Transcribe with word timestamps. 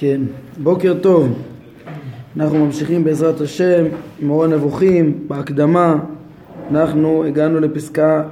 כן, 0.00 0.20
בוקר 0.62 0.94
טוב. 1.02 1.42
אנחנו 2.36 2.66
ממשיכים 2.66 3.04
בעזרת 3.04 3.40
השם 3.40 3.84
עם 4.20 4.30
אור 4.30 4.44
הנבוכים 4.44 5.24
בהקדמה. 5.28 5.96
אנחנו 6.70 7.24
הגענו 7.24 7.60
לפסקה 7.60 8.22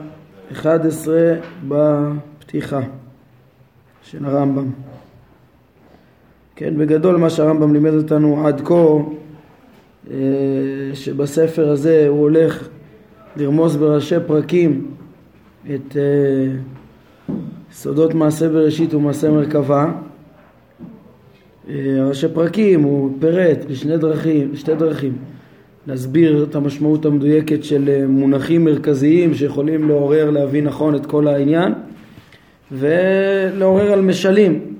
11 0.52 1.34
בפתיחה 1.68 2.80
של 4.02 4.24
הרמב"ם. 4.24 4.70
כן, 6.56 6.78
בגדול 6.78 7.16
מה 7.16 7.30
שהרמב"ם 7.30 7.72
לימד 7.72 7.94
אותנו 7.94 8.46
עד 8.46 8.60
כה, 8.64 8.74
אה, 10.10 10.16
שבספר 10.94 11.70
הזה 11.70 12.06
הוא 12.08 12.20
הולך 12.20 12.68
לרמוז 13.36 13.76
בראשי 13.76 14.16
פרקים 14.26 14.86
את 15.74 15.96
אה, 15.96 17.32
סודות 17.72 18.14
מעשה 18.14 18.48
בראשית 18.48 18.94
ומעשה 18.94 19.30
מרכבה. 19.30 19.92
אה, 21.68 21.74
ראשי 22.08 22.28
פרקים 22.34 22.82
הוא 22.82 23.10
פירט 23.20 23.64
בשני 23.70 23.98
דרכים, 23.98 24.52
בשתי 24.52 24.74
דרכים. 24.74 25.12
להסביר 25.86 26.44
את 26.44 26.54
המשמעות 26.54 27.04
המדויקת 27.04 27.64
של 27.64 27.88
אה, 27.88 28.06
מונחים 28.06 28.64
מרכזיים 28.64 29.34
שיכולים 29.34 29.88
לעורר 29.88 30.30
להבין 30.30 30.64
נכון 30.64 30.94
את 30.94 31.06
כל 31.06 31.28
העניין 31.28 31.72
ולעורר 32.72 33.92
על 33.92 34.00
משלים 34.00 34.74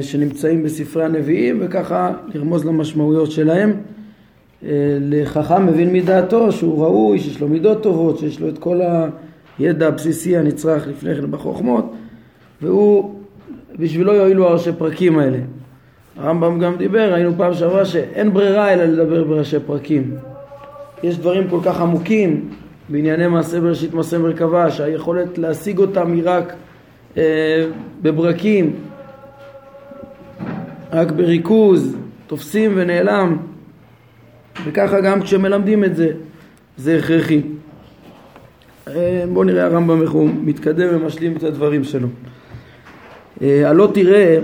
שנמצאים 0.00 0.62
בספרי 0.62 1.04
הנביאים 1.04 1.58
וככה 1.60 2.12
לרמוז 2.34 2.64
למשמעויות 2.64 3.30
שלהם. 3.30 3.72
לחכם 5.00 5.66
מבין 5.66 5.92
מדעתו 5.92 6.52
שהוא 6.52 6.84
ראוי, 6.84 7.18
שיש 7.18 7.40
לו 7.40 7.48
מידות 7.48 7.82
טובות, 7.82 8.18
שיש 8.18 8.40
לו 8.40 8.48
את 8.48 8.58
כל 8.58 8.80
הידע 9.58 9.88
הבסיסי 9.88 10.36
הנצרך 10.36 10.88
לפני 10.88 11.14
כן 11.14 11.30
בחוכמות 11.30 11.92
והוא, 12.62 13.15
בשבילו 13.78 14.14
יועילו 14.14 14.48
הראשי 14.48 14.72
פרקים 14.78 15.18
האלה. 15.18 15.38
הרמב"ם 16.16 16.58
גם 16.58 16.76
דיבר, 16.76 17.12
ראינו 17.12 17.32
פעם 17.36 17.54
שעברה 17.54 17.84
שאין 17.84 18.32
ברירה 18.32 18.72
אלא 18.72 18.84
לדבר 18.84 19.24
בראשי 19.24 19.56
פרקים. 19.66 20.14
יש 21.02 21.18
דברים 21.18 21.48
כל 21.50 21.60
כך 21.64 21.80
עמוקים 21.80 22.48
בענייני 22.88 23.26
מעשה 23.26 23.60
בראשית 23.60 23.94
מעשה 23.94 24.18
מרכבה 24.18 24.70
שהיכולת 24.70 25.38
להשיג 25.38 25.78
אותם 25.78 26.12
היא 26.12 26.22
רק 26.24 26.54
אה, 27.16 27.66
בברקים, 28.02 28.72
רק 30.92 31.10
בריכוז, 31.10 31.96
תופסים 32.26 32.72
ונעלם. 32.74 33.36
וככה 34.64 35.00
גם 35.00 35.22
כשמלמדים 35.22 35.84
את 35.84 35.96
זה, 35.96 36.10
זה 36.76 36.96
הכרחי. 36.98 37.42
אה, 38.88 39.24
בואו 39.32 39.44
נראה 39.44 39.64
הרמב"ם 39.64 40.02
איך 40.02 40.10
הוא 40.10 40.30
מתקדם 40.44 40.88
ומשלים 40.90 41.36
את 41.36 41.42
הדברים 41.42 41.84
שלו. 41.84 42.08
אה, 43.42 43.68
הלא 43.70 43.88
תראה 43.94 44.38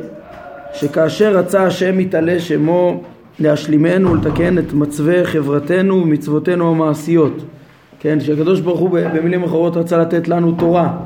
שכאשר 0.75 1.37
רצה 1.37 1.65
השם 1.65 1.99
מתעלה 1.99 2.41
שמו 2.41 3.03
להשלימנו 3.39 4.13
ולתקן 4.13 4.59
את 4.59 4.73
מצבי 4.73 5.25
חברתנו 5.25 5.95
ומצוותינו 5.95 6.71
המעשיות. 6.71 7.45
כן, 8.01 8.21
שהקדוש 8.21 8.61
ברוך 8.61 8.81
הוא 8.81 8.91
במילים 9.15 9.45
אחרות 9.45 9.77
רצה 9.77 9.99
לתת 9.99 10.29
לנו 10.29 10.53
תורה. 10.53 10.97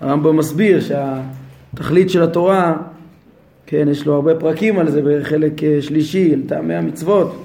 הרמב"ם 0.00 0.36
מסביר 0.36 0.80
שהתכלית 0.80 2.10
של 2.10 2.22
התורה 2.22 2.76
כן, 3.66 3.88
יש 3.90 4.06
לו 4.06 4.14
הרבה 4.14 4.34
פרקים 4.34 4.78
על 4.78 4.90
זה 4.90 5.02
בחלק 5.04 5.64
אה, 5.64 5.82
שלישי, 5.82 6.32
על 6.32 6.42
טעמי 6.46 6.74
המצוות. 6.74 7.36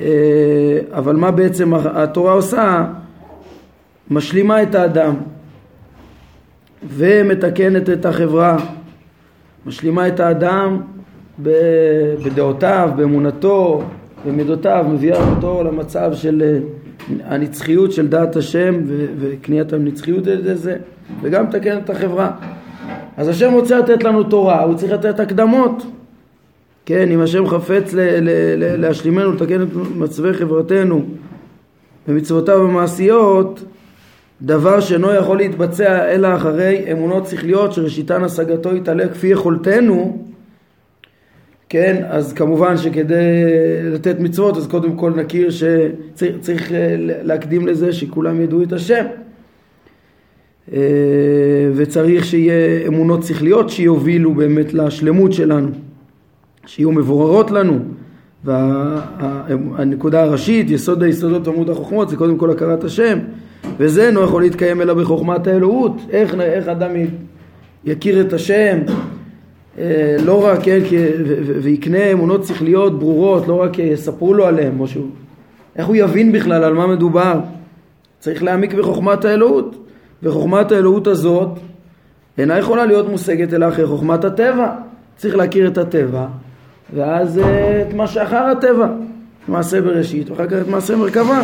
אה, 0.00 0.78
אבל 0.92 1.16
מה 1.16 1.30
בעצם 1.30 1.74
התורה 1.74 2.32
עושה? 2.32 2.84
משלימה 4.10 4.62
את 4.62 4.74
האדם 4.74 5.14
ומתקנת 6.88 7.90
את 7.90 8.06
החברה, 8.06 8.56
משלימה 9.66 10.08
את 10.08 10.20
האדם 10.20 10.80
בדעותיו, 12.24 12.90
באמונתו, 12.96 13.82
במידותיו, 14.26 14.86
מביאה 14.90 15.28
אותו 15.30 15.64
למצב 15.64 16.14
של 16.14 16.42
אה, 16.42 16.58
הנצחיות 17.24 17.92
של 17.92 18.08
דעת 18.08 18.36
השם 18.36 18.74
וקניית 19.18 19.72
הנצחיות 19.72 20.26
על 20.26 20.38
ידי 20.38 20.54
זה 20.54 20.76
וגם 21.22 21.46
מתקן 21.46 21.78
את 21.78 21.90
החברה. 21.90 22.30
אז 23.16 23.28
השם 23.28 23.52
רוצה 23.52 23.78
לתת 23.78 24.04
לנו 24.04 24.22
תורה, 24.22 24.62
הוא 24.62 24.74
צריך 24.74 24.92
לתת 24.92 25.20
הקדמות 25.20 25.82
כן, 26.86 27.10
אם 27.10 27.20
השם 27.20 27.46
חפץ 27.46 27.92
ל- 27.92 28.00
ל- 28.00 28.30
ל- 28.56 28.80
להשלימנו, 28.80 29.32
לתקן 29.32 29.62
את 29.62 29.68
מצבי 29.96 30.32
חברתנו 30.32 31.04
במצוותיו 32.08 32.64
המעשיות, 32.64 33.64
דבר 34.42 34.80
שאינו 34.80 35.14
יכול 35.14 35.36
להתבצע 35.36 36.08
אלא 36.08 36.34
אחרי 36.36 36.92
אמונות 36.92 37.26
שכליות 37.26 37.72
שראשיתן 37.72 38.24
השגתו 38.24 38.76
יתעלה 38.76 39.08
כפי 39.08 39.26
יכולתנו, 39.26 40.26
כן, 41.68 42.04
אז 42.08 42.32
כמובן 42.32 42.76
שכדי 42.76 43.44
לתת 43.92 44.20
מצוות 44.20 44.56
אז 44.56 44.66
קודם 44.66 44.96
כל 44.96 45.10
נכיר 45.10 45.50
שצריך 45.50 46.68
להקדים 47.00 47.66
לזה 47.66 47.92
שכולם 47.92 48.40
ידעו 48.40 48.62
את 48.62 48.72
השם. 48.72 49.04
אה, 50.72 50.78
וצריך 51.74 52.24
שיהיה 52.24 52.86
אמונות 52.86 53.24
שכליות 53.24 53.70
שיובילו 53.70 54.34
באמת 54.34 54.74
לשלמות 54.74 55.32
שלנו 55.32 55.68
שיהיו 56.66 56.92
מבוררות 56.92 57.50
לנו. 57.50 57.78
והנקודה 58.44 60.22
הראשית, 60.22 60.70
יסוד 60.70 61.02
היסודות 61.02 61.48
עמוד 61.48 61.70
החוכמות 61.70 62.08
זה 62.08 62.16
קודם 62.16 62.38
כל 62.38 62.50
הכרת 62.50 62.84
השם 62.84 63.18
וזה 63.78 64.06
אינו 64.06 64.22
יכול 64.22 64.42
להתקיים 64.42 64.80
אלא 64.80 64.94
בחוכמת 64.94 65.46
האלוהות 65.46 66.00
איך, 66.10 66.34
איך 66.40 66.68
אדם 66.68 66.90
יכיר 67.84 68.20
את 68.20 68.32
השם 68.32 68.78
אה, 69.78 70.16
לא 70.24 70.46
רק, 70.46 70.58
כן, 70.62 70.78
ויקנה 71.62 72.12
אמונות 72.12 72.46
שכליות 72.46 72.98
ברורות, 72.98 73.48
לא 73.48 73.62
רק 73.62 73.78
יספרו 73.78 74.34
לו 74.34 74.46
עליהם, 74.46 74.80
או 74.80 74.88
שהוא, 74.88 75.10
איך 75.76 75.86
הוא 75.86 75.96
יבין 75.96 76.32
בכלל 76.32 76.64
על 76.64 76.74
מה 76.74 76.86
מדובר? 76.86 77.40
צריך 78.18 78.42
להעמיק 78.42 78.74
בחוכמת 78.74 79.24
האלוהות, 79.24 79.76
וחוכמת 80.22 80.72
האלוהות 80.72 81.06
הזאת 81.06 81.48
אינה 82.38 82.58
יכולה 82.58 82.86
להיות 82.86 83.08
מושגת 83.08 83.54
אלא 83.54 83.68
אחרי 83.68 83.86
חוכמת 83.86 84.24
הטבע. 84.24 84.74
צריך 85.16 85.36
להכיר 85.36 85.66
את 85.66 85.78
הטבע, 85.78 86.26
ואז 86.94 87.38
אה, 87.38 87.82
את 87.82 87.94
מה 87.94 88.06
שאחר 88.06 88.44
הטבע, 88.44 88.88
מעשה 89.48 89.80
בראשית, 89.80 90.30
ואחר 90.30 90.46
כך 90.46 90.56
את 90.60 90.68
מעשה 90.68 90.96
מרכבה. 90.96 91.42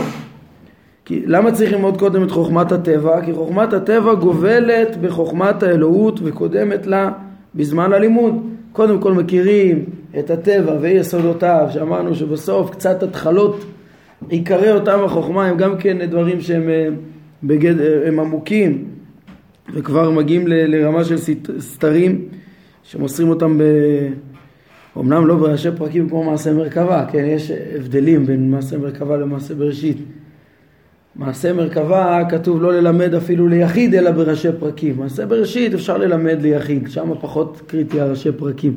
כי 1.04 1.22
למה 1.26 1.52
צריך 1.52 1.72
ללמוד 1.72 1.96
קודם 1.98 2.22
את 2.22 2.30
חוכמת 2.30 2.72
הטבע? 2.72 3.24
כי 3.24 3.32
חוכמת 3.32 3.72
הטבע 3.72 4.14
גובלת 4.14 4.96
בחוכמת 5.00 5.62
האלוהות 5.62 6.20
וקודמת 6.22 6.86
לה 6.86 7.12
בזמן 7.54 7.92
הלימוד. 7.92 8.34
קודם 8.72 9.00
כל 9.00 9.12
מכירים 9.12 9.84
את 10.18 10.30
הטבע 10.30 10.76
ויסודותיו, 10.80 11.68
שאמרנו 11.70 12.14
שבסוף 12.14 12.70
קצת 12.70 13.02
התחלות 13.02 13.64
עיקרי 14.28 14.72
אותם 14.72 15.00
החוכמה 15.04 15.46
הם 15.46 15.56
גם 15.56 15.78
כן 15.78 16.06
דברים 16.06 16.40
שהם 16.40 16.68
אה, 16.68 16.88
בגד... 17.44 17.74
הם 18.06 18.20
עמוקים 18.20 18.84
וכבר 19.74 20.10
מגיעים 20.10 20.46
לרמה 20.46 21.04
של 21.04 21.16
סתרים 21.58 22.28
שמוסרים 22.82 23.28
אותם 23.28 23.58
ב... 23.58 23.62
אמנם 24.98 25.26
לא 25.26 25.36
בראשי 25.36 25.68
פרקים 25.76 26.08
כמו 26.08 26.24
מעשה 26.24 26.52
מרכבה, 26.52 27.04
כן, 27.12 27.24
יש 27.24 27.50
הבדלים 27.50 28.26
בין 28.26 28.50
מעשה 28.50 28.78
מרכבה 28.78 29.16
למעשה 29.16 29.54
בראשית. 29.54 29.96
מעשה 31.16 31.52
מרכבה 31.52 32.22
כתוב 32.28 32.62
לא 32.62 32.72
ללמד 32.72 33.14
אפילו 33.14 33.48
ליחיד 33.48 33.94
אלא 33.94 34.10
בראשי 34.10 34.48
פרקים. 34.58 34.96
מעשה 34.98 35.26
בראשית 35.26 35.74
אפשר 35.74 35.96
ללמד 35.96 36.42
ליחיד, 36.42 36.88
שם 36.88 37.10
פחות 37.20 37.60
קריטי 37.66 38.00
הראשי 38.00 38.32
פרקים. 38.32 38.72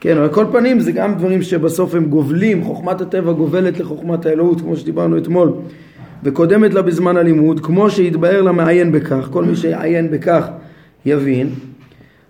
כן, 0.00 0.16
אבל 0.16 0.28
כל 0.28 0.46
פנים 0.52 0.80
זה 0.80 0.92
גם 0.92 1.14
דברים 1.14 1.42
שבסוף 1.42 1.94
הם 1.94 2.04
גובלים, 2.04 2.64
חוכמת 2.64 3.00
הטבע 3.00 3.32
גובלת 3.32 3.80
לחוכמת 3.80 4.26
האלוהות, 4.26 4.60
כמו 4.60 4.76
שדיברנו 4.76 5.18
אתמול, 5.18 5.52
וקודמת 6.22 6.74
לה 6.74 6.82
בזמן 6.82 7.16
הלימוד, 7.16 7.60
כמו 7.60 7.90
שהתבהר 7.90 8.42
למעיין 8.42 8.92
בכך, 8.92 9.28
כל 9.30 9.44
מי 9.44 9.56
שיעיין 9.56 10.10
בכך 10.10 10.48
יבין. 11.06 11.48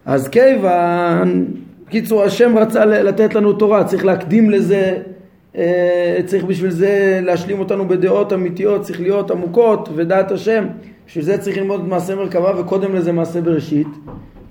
אז 0.06 0.28
כיוון 0.28 1.46
קיצור, 1.88 2.22
השם 2.22 2.58
רצה 2.58 2.84
לתת 2.84 3.34
לנו 3.34 3.52
תורה, 3.52 3.84
צריך 3.84 4.04
להקדים 4.04 4.50
לזה, 4.50 4.96
צריך 6.26 6.44
בשביל 6.46 6.70
זה 6.70 7.20
להשלים 7.22 7.58
אותנו 7.58 7.88
בדעות 7.88 8.32
אמיתיות, 8.32 8.82
צריך 8.82 9.00
להיות 9.00 9.30
עמוקות 9.30 9.88
ודעת 9.94 10.30
השם, 10.30 10.64
בשביל 11.06 11.24
זה 11.24 11.38
צריך 11.38 11.56
ללמוד 11.56 11.88
מעשה 11.88 12.14
מרכבה 12.14 12.60
וקודם 12.60 12.94
לזה 12.94 13.12
מעשה 13.12 13.40
בראשית. 13.40 13.86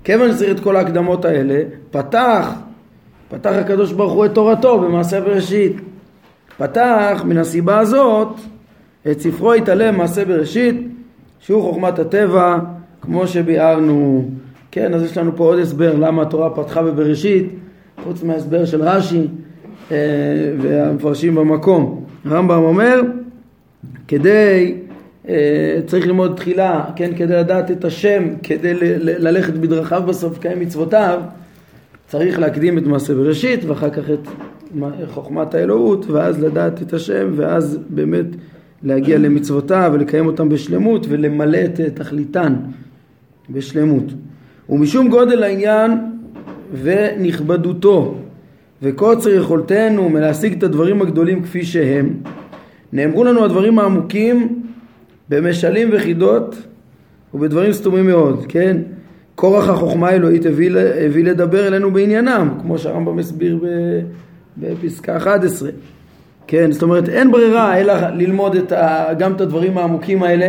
כיוון 0.04 0.32
שצריך 0.32 0.50
את 0.50 0.60
כל 0.60 0.76
ההקדמות 0.76 1.24
האלה, 1.24 1.62
פתח, 1.90 2.52
פתח 3.30 3.50
הקדוש 3.50 3.92
ברוך 3.92 4.12
הוא 4.12 4.24
את 4.24 4.34
תורתו 4.34 4.78
במעשה 4.78 5.20
בראשית. 5.20 5.76
פתח 6.58 7.22
מן 7.24 7.38
הסיבה 7.38 7.78
הזאת 7.78 8.28
את 9.10 9.20
ספרו 9.20 9.52
התעלם 9.52 9.96
מעשה 9.96 10.24
בראשית, 10.24 10.76
שהוא 11.40 11.62
חוכמת 11.62 11.98
הטבע, 11.98 12.58
כמו 13.00 13.26
שביארנו 13.26 14.28
כן, 14.70 14.94
אז 14.94 15.02
יש 15.02 15.18
לנו 15.18 15.36
פה 15.36 15.44
עוד 15.44 15.58
הסבר 15.58 15.94
למה 15.96 16.22
התורה 16.22 16.50
פתחה 16.50 16.82
בבראשית, 16.82 17.46
חוץ 18.04 18.22
מההסבר 18.22 18.64
של 18.64 18.82
רש"י 18.82 19.18
אה, 19.18 19.24
והמפרשים 20.58 21.34
במקום. 21.34 22.04
הרמב"ם 22.24 22.62
אומר, 22.62 23.00
כדי, 24.08 24.74
אה, 25.28 25.80
צריך 25.86 26.06
ללמוד 26.06 26.36
תחילה, 26.36 26.84
כן, 26.96 27.10
כדי 27.16 27.34
לדעת 27.34 27.70
את 27.70 27.84
השם, 27.84 28.24
כדי 28.42 28.74
ללכת 28.98 29.54
בדרכיו 29.54 30.02
בסוף, 30.06 30.38
לקיים 30.38 30.60
מצוותיו, 30.60 31.20
צריך 32.06 32.38
להקדים 32.38 32.78
את 32.78 32.86
מעשה 32.86 33.14
בראשית 33.14 33.64
ואחר 33.64 33.90
כך 33.90 34.10
את 34.10 34.28
חוכמת 35.10 35.54
האלוהות 35.54 36.06
ואז 36.06 36.42
לדעת 36.42 36.82
את 36.82 36.92
השם 36.92 37.32
ואז 37.36 37.78
באמת 37.88 38.26
להגיע 38.82 39.18
למצוותיו 39.18 39.90
ולקיים 39.94 40.26
אותם 40.26 40.48
בשלמות 40.48 41.06
ולמלא 41.08 41.58
את 41.64 41.80
תכליתן 41.80 42.54
בשלמות. 43.50 44.04
ומשום 44.68 45.08
גודל 45.08 45.42
העניין 45.42 45.90
ונכבדותו 46.82 48.14
וקוצר 48.82 49.30
יכולתנו 49.30 50.08
מלהשיג 50.08 50.52
את 50.52 50.62
הדברים 50.62 51.02
הגדולים 51.02 51.42
כפי 51.42 51.64
שהם, 51.64 52.14
נאמרו 52.92 53.24
לנו 53.24 53.44
הדברים 53.44 53.78
העמוקים 53.78 54.62
במשלים 55.28 55.90
וחידות 55.92 56.56
ובדברים 57.34 57.72
סתומים 57.72 58.06
מאוד, 58.06 58.44
כן? 58.48 58.76
כורח 59.34 59.68
החוכמה 59.68 60.08
האלוהית 60.08 60.46
הביא, 60.46 60.70
הביא 61.06 61.24
לדבר 61.24 61.66
אלינו 61.66 61.92
בעניינם, 61.92 62.54
כמו 62.62 62.78
שהרמב"ם 62.78 63.18
הסביר 63.18 63.58
בפסקה 64.56 65.16
11. 65.16 65.70
כן, 66.46 66.72
זאת 66.72 66.82
אומרת 66.82 67.08
אין 67.08 67.32
ברירה 67.32 67.78
אלא 67.80 67.94
ללמוד 68.08 68.56
את 68.56 68.72
ה, 68.72 69.14
גם 69.18 69.32
את 69.32 69.40
הדברים 69.40 69.78
העמוקים 69.78 70.22
האלה 70.22 70.48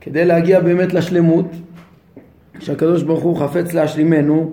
כדי 0.00 0.24
להגיע 0.24 0.60
באמת 0.60 0.94
לשלמות 0.94 1.50
שהקדוש 2.60 3.02
ברוך 3.02 3.22
הוא 3.22 3.36
חפץ 3.36 3.74
להשלימנו 3.74 4.52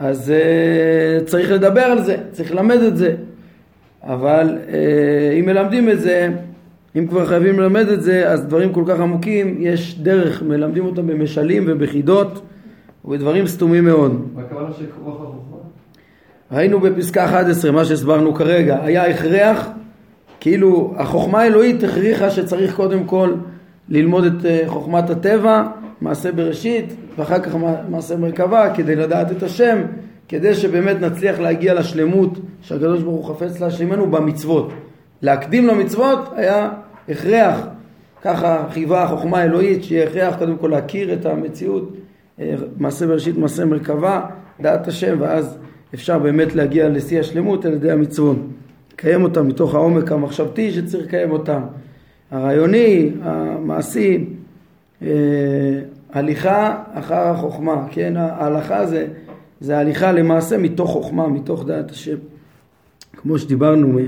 אז 0.00 0.32
uh, 0.32 1.24
צריך 1.24 1.50
לדבר 1.50 1.80
על 1.80 2.02
זה, 2.02 2.16
צריך 2.32 2.52
ללמד 2.52 2.82
את 2.82 2.96
זה 2.96 3.14
אבל 4.02 4.58
uh, 4.66 4.70
אם 5.40 5.46
מלמדים 5.46 5.88
את 5.88 6.00
זה, 6.00 6.28
אם 6.98 7.06
כבר 7.06 7.26
חייבים 7.26 7.60
ללמד 7.60 7.88
את 7.88 8.02
זה 8.02 8.28
אז 8.28 8.46
דברים 8.46 8.72
כל 8.72 8.84
כך 8.86 9.00
עמוקים 9.00 9.56
יש 9.58 9.98
דרך, 9.98 10.42
מלמדים 10.42 10.86
אותם 10.86 11.06
במשלים 11.06 11.64
ובחידות 11.66 12.42
ובדברים 13.04 13.46
סתומים 13.46 13.84
מאוד. 13.84 14.26
מה 14.34 14.42
הכוונה 14.42 14.68
של 14.78 14.84
כוח 15.04 15.14
החוכמה? 15.14 15.58
ראינו 16.52 16.80
בפסקה 16.80 17.24
11 17.24 17.70
מה 17.70 17.84
שהסברנו 17.84 18.34
כרגע, 18.34 18.78
היה 18.82 19.06
הכרח, 19.06 19.68
כאילו 20.40 20.94
החוכמה 20.96 21.40
האלוהית 21.40 21.84
הכריחה 21.84 22.30
שצריך 22.30 22.74
קודם 22.76 23.04
כל 23.04 23.34
ללמוד 23.88 24.24
את 24.24 24.44
אה, 24.44 24.62
חוכמת 24.66 25.10
הטבע, 25.10 25.66
מעשה 26.00 26.32
בראשית, 26.32 26.84
ואחר 27.18 27.38
כך 27.38 27.56
מעשה 27.88 28.16
מרכבה, 28.16 28.74
כדי 28.74 28.96
לדעת 28.96 29.30
את 29.30 29.42
השם, 29.42 29.82
כדי 30.28 30.54
שבאמת 30.54 31.00
נצליח 31.00 31.40
להגיע 31.40 31.74
לשלמות 31.74 32.38
שהקדוש 32.62 33.02
ברוך 33.02 33.28
הוא 33.28 33.36
חפץ 33.36 33.60
להשלימנו 33.60 34.10
במצוות. 34.10 34.72
להקדים 35.22 35.66
למצוות 35.66 36.18
היה 36.36 36.70
הכרח, 37.08 37.66
ככה 38.22 38.64
חייבה 38.70 39.02
החוכמה 39.02 39.38
האלוהית, 39.38 39.84
שיהיה 39.84 40.08
הכרח 40.08 40.36
קודם 40.38 40.56
כל 40.56 40.68
להכיר 40.68 41.12
את 41.12 41.26
המציאות, 41.26 41.92
אה, 42.40 42.54
מעשה 42.78 43.06
בראשית, 43.06 43.38
מעשה 43.38 43.64
מרכבה, 43.64 44.20
דעת 44.60 44.88
השם, 44.88 45.16
ואז 45.20 45.58
אפשר 45.94 46.18
באמת 46.18 46.54
להגיע 46.54 46.88
לשיא 46.88 47.20
השלמות 47.20 47.64
על 47.64 47.72
ידי 47.72 47.90
המצוות. 47.90 48.36
לקיים 48.92 49.22
אותם 49.22 49.48
מתוך 49.48 49.74
העומק 49.74 50.12
המחשבתי 50.12 50.70
שצריך 50.72 51.06
לקיים 51.06 51.30
אותם, 51.30 51.62
הרעיוני, 52.30 53.10
המעשי, 53.22 54.24
אה, 55.02 55.08
הליכה 56.12 56.74
אחר 56.94 57.14
החוכמה, 57.14 57.84
כן, 57.90 58.14
ההלכה 58.16 58.86
זה, 58.86 59.06
זה 59.60 59.78
הליכה 59.78 60.12
למעשה 60.12 60.58
מתוך 60.58 60.90
חוכמה, 60.90 61.28
מתוך 61.28 61.64
דעת 61.66 61.90
השם, 61.90 62.16
כמו 63.16 63.38
שדיברנו, 63.38 63.98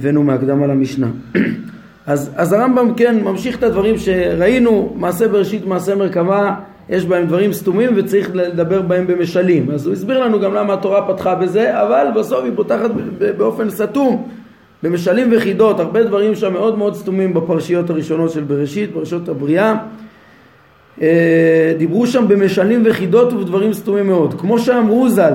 הבאנו 0.00 0.22
מהקדמה 0.22 0.66
למשנה. 0.66 1.06
אז, 2.06 2.30
אז 2.36 2.52
הרמב"ם 2.52 2.94
כן 2.96 3.24
ממשיך 3.24 3.58
את 3.58 3.62
הדברים 3.62 3.98
שראינו, 3.98 4.92
מעשה 4.96 5.28
בראשית, 5.28 5.66
מעשה 5.66 5.94
מרכבה, 5.94 6.54
יש 6.88 7.04
בהם 7.04 7.26
דברים 7.26 7.52
סתומים 7.52 7.90
וצריך 7.96 8.30
לדבר 8.34 8.82
בהם 8.82 9.06
במשלים. 9.06 9.70
אז 9.70 9.86
הוא 9.86 9.92
הסביר 9.92 10.24
לנו 10.24 10.40
גם 10.40 10.54
למה 10.54 10.74
התורה 10.74 11.08
פתחה 11.08 11.34
בזה, 11.34 11.82
אבל 11.82 12.06
בסוף 12.16 12.44
היא 12.44 12.52
פותחת 12.56 12.90
באופן 13.36 13.70
סתום, 13.70 14.28
במשלים 14.82 15.28
וחידות, 15.32 15.80
הרבה 15.80 16.04
דברים 16.04 16.34
שם 16.34 16.52
מאוד 16.52 16.78
מאוד 16.78 16.94
סתומים 16.94 17.34
בפרשיות 17.34 17.90
הראשונות 17.90 18.30
של 18.30 18.44
בראשית, 18.44 18.90
פרשיות 18.92 19.28
הבריאה. 19.28 19.74
אה, 21.02 21.74
דיברו 21.78 22.06
שם 22.06 22.28
במשלים 22.28 22.82
וחידות 22.84 23.32
ובדברים 23.32 23.72
סתומים 23.72 24.06
מאוד. 24.06 24.40
כמו 24.40 24.58
שאמרו 24.58 25.08
ז"ל, 25.08 25.34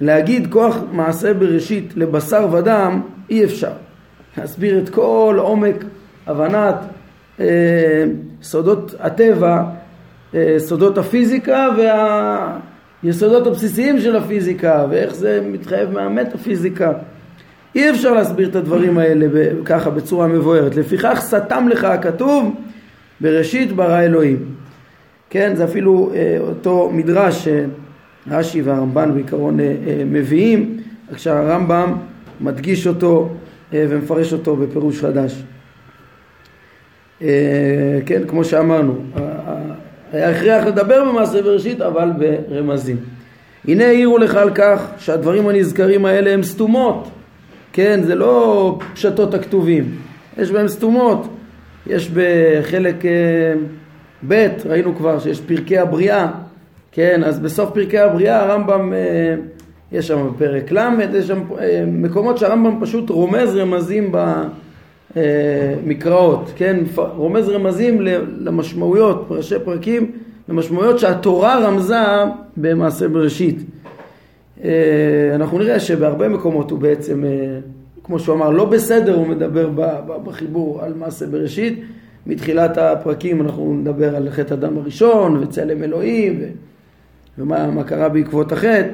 להגיד 0.00 0.46
כוח 0.50 0.78
מעשה 0.92 1.34
בראשית 1.34 1.92
לבשר 1.96 2.48
ודם, 2.52 3.00
אי 3.30 3.44
אפשר. 3.44 3.72
להסביר 4.38 4.78
את 4.78 4.88
כל 4.88 5.36
עומק 5.38 5.84
הבנת 6.26 6.74
אה, 7.40 8.04
סודות 8.42 8.94
הטבע 9.00 9.62
אה, 10.34 10.54
סודות 10.58 10.98
הפיזיקה 10.98 11.68
והיסודות 13.02 13.46
הבסיסיים 13.46 14.00
של 14.00 14.16
הפיזיקה 14.16 14.86
ואיך 14.90 15.14
זה 15.14 15.40
מתחייב 15.52 15.90
מהמטאפיזיקה. 15.90 16.92
אי 17.74 17.90
אפשר 17.90 18.12
להסביר 18.12 18.48
את 18.48 18.56
הדברים 18.56 18.98
האלה 18.98 19.26
ככה 19.64 19.90
בצורה 19.90 20.26
מבוארת. 20.26 20.76
לפיכך 20.76 21.18
סתם 21.20 21.68
לך 21.70 21.84
הכתוב 21.84 22.54
בראשית 23.20 23.72
ברא 23.72 24.00
אלוהים. 24.00 24.63
כן, 25.34 25.54
זה 25.56 25.64
אפילו 25.64 26.10
אה, 26.14 26.36
אותו 26.40 26.90
מדרש 26.92 27.48
שרש"י 28.28 28.62
והרמב"ן 28.62 29.14
בעיקרון 29.14 29.60
אה, 29.60 29.74
אה, 29.86 30.02
מביאים, 30.06 30.80
רק 31.12 31.18
שהרמב"ם 31.18 31.96
מדגיש 32.40 32.86
אותו 32.86 33.28
ומפרש 33.72 34.32
אותו 34.32 34.56
בפירוש 34.56 35.00
חדש. 35.00 35.42
כן, 38.06 38.22
כמו 38.28 38.44
שאמרנו, 38.44 38.96
היה 40.12 40.30
הכרח 40.30 40.66
לדבר 40.66 41.04
במעשה 41.04 41.42
בראשית 41.42 41.80
אבל 41.80 42.10
ברמזים. 42.48 42.96
הנה 43.68 43.84
העירו 43.84 44.18
לך 44.18 44.34
על 44.34 44.50
כך 44.54 44.86
שהדברים 44.98 45.48
הנזכרים 45.48 46.04
האלה 46.04 46.34
הם 46.34 46.42
סתומות, 46.42 47.08
כן, 47.72 48.00
זה 48.02 48.14
לא 48.14 48.78
פשטות 48.94 49.34
הכתובים, 49.34 49.96
יש 50.38 50.50
בהם 50.50 50.68
סתומות, 50.68 51.28
יש 51.86 52.10
בחלק 52.14 52.96
ב', 54.28 54.48
ראינו 54.66 54.96
כבר 54.96 55.18
שיש 55.18 55.40
פרקי 55.40 55.78
הבריאה, 55.78 56.30
כן, 56.92 57.24
אז 57.24 57.40
בסוף 57.40 57.70
פרקי 57.70 57.98
הבריאה 57.98 58.42
הרמב"ם, 58.42 58.92
אה, 58.92 59.34
יש 59.92 60.08
שם 60.08 60.28
פרק 60.38 60.72
ל', 60.72 60.88
יש 61.14 61.26
שם 61.26 61.42
אה, 61.58 61.84
מקומות 61.86 62.38
שהרמב"ם 62.38 62.78
פשוט 62.80 63.10
רומז 63.10 63.56
רמזים 63.56 64.12
במקראות, 65.16 66.50
כן, 66.56 66.76
רומז 66.96 67.48
רמזים 67.48 68.00
למשמעויות, 68.38 69.24
פרשי 69.28 69.54
פרקים, 69.64 70.12
למשמעויות 70.48 70.98
שהתורה 70.98 71.58
רמזה 71.66 71.96
במעשה 72.56 73.08
בראשית. 73.08 73.58
אנחנו 75.34 75.58
נראה 75.58 75.80
שבהרבה 75.80 76.28
מקומות 76.28 76.70
הוא 76.70 76.78
בעצם, 76.78 77.24
כמו 78.04 78.18
שהוא 78.18 78.34
אמר, 78.36 78.50
לא 78.50 78.64
בסדר 78.64 79.14
הוא 79.14 79.26
מדבר 79.26 79.70
בחיבור 80.24 80.82
על 80.82 80.94
מעשה 80.94 81.26
בראשית, 81.26 81.84
מתחילת 82.26 82.78
הפרקים 82.78 83.40
אנחנו 83.40 83.74
נדבר 83.74 84.16
על 84.16 84.30
חטא 84.30 84.54
הדם 84.54 84.78
הראשון 84.78 85.36
וצלם 85.36 85.82
אלוהים 85.82 86.38
ו... 86.40 86.44
ומה 87.38 87.84
קרה 87.84 88.08
בעקבות 88.08 88.52
החטא 88.52 88.88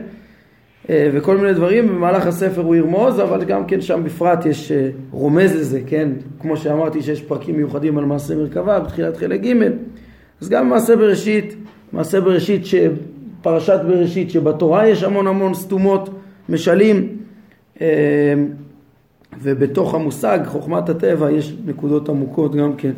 אה, 0.91 1.11
וכל 1.13 1.37
מיני 1.37 1.55
דברים, 1.55 1.89
במהלך 1.89 2.27
הספר 2.27 2.61
הוא 2.61 2.75
ירמוז, 2.77 3.21
אבל 3.21 3.45
גם 3.45 3.67
כן 3.67 3.81
שם 3.81 4.05
בפרט 4.05 4.47
יש 4.47 4.73
אה, 4.73 4.89
רומז 5.11 5.57
לזה, 5.57 5.81
כן? 5.87 6.09
כמו 6.41 6.57
שאמרתי 6.57 7.03
שיש 7.03 7.23
פרקים 7.23 7.57
מיוחדים 7.57 7.99
על 7.99 8.05
מעשה 8.05 8.35
מרכבה 8.35 8.81
בתחילת 8.81 9.17
חלק 9.17 9.41
ג', 9.41 9.55
אז 10.41 10.49
גם 10.49 10.69
מעשה 10.69 10.97
בראשית, 10.97 11.55
מעשה 11.93 12.21
בראשית, 12.21 12.67
ש... 12.67 12.75
פרשת 13.43 13.81
בראשית, 13.87 14.31
שבתורה 14.31 14.89
יש 14.89 15.03
המון 15.03 15.27
המון 15.27 15.55
סתומות, 15.55 16.11
משלים, 16.49 17.09
אה, 17.81 18.35
ובתוך 19.43 19.95
המושג 19.95 20.39
חוכמת 20.47 20.89
הטבע 20.89 21.31
יש 21.31 21.57
נקודות 21.67 22.09
עמוקות 22.09 22.55
גם 22.55 22.77
כן. 22.77 22.93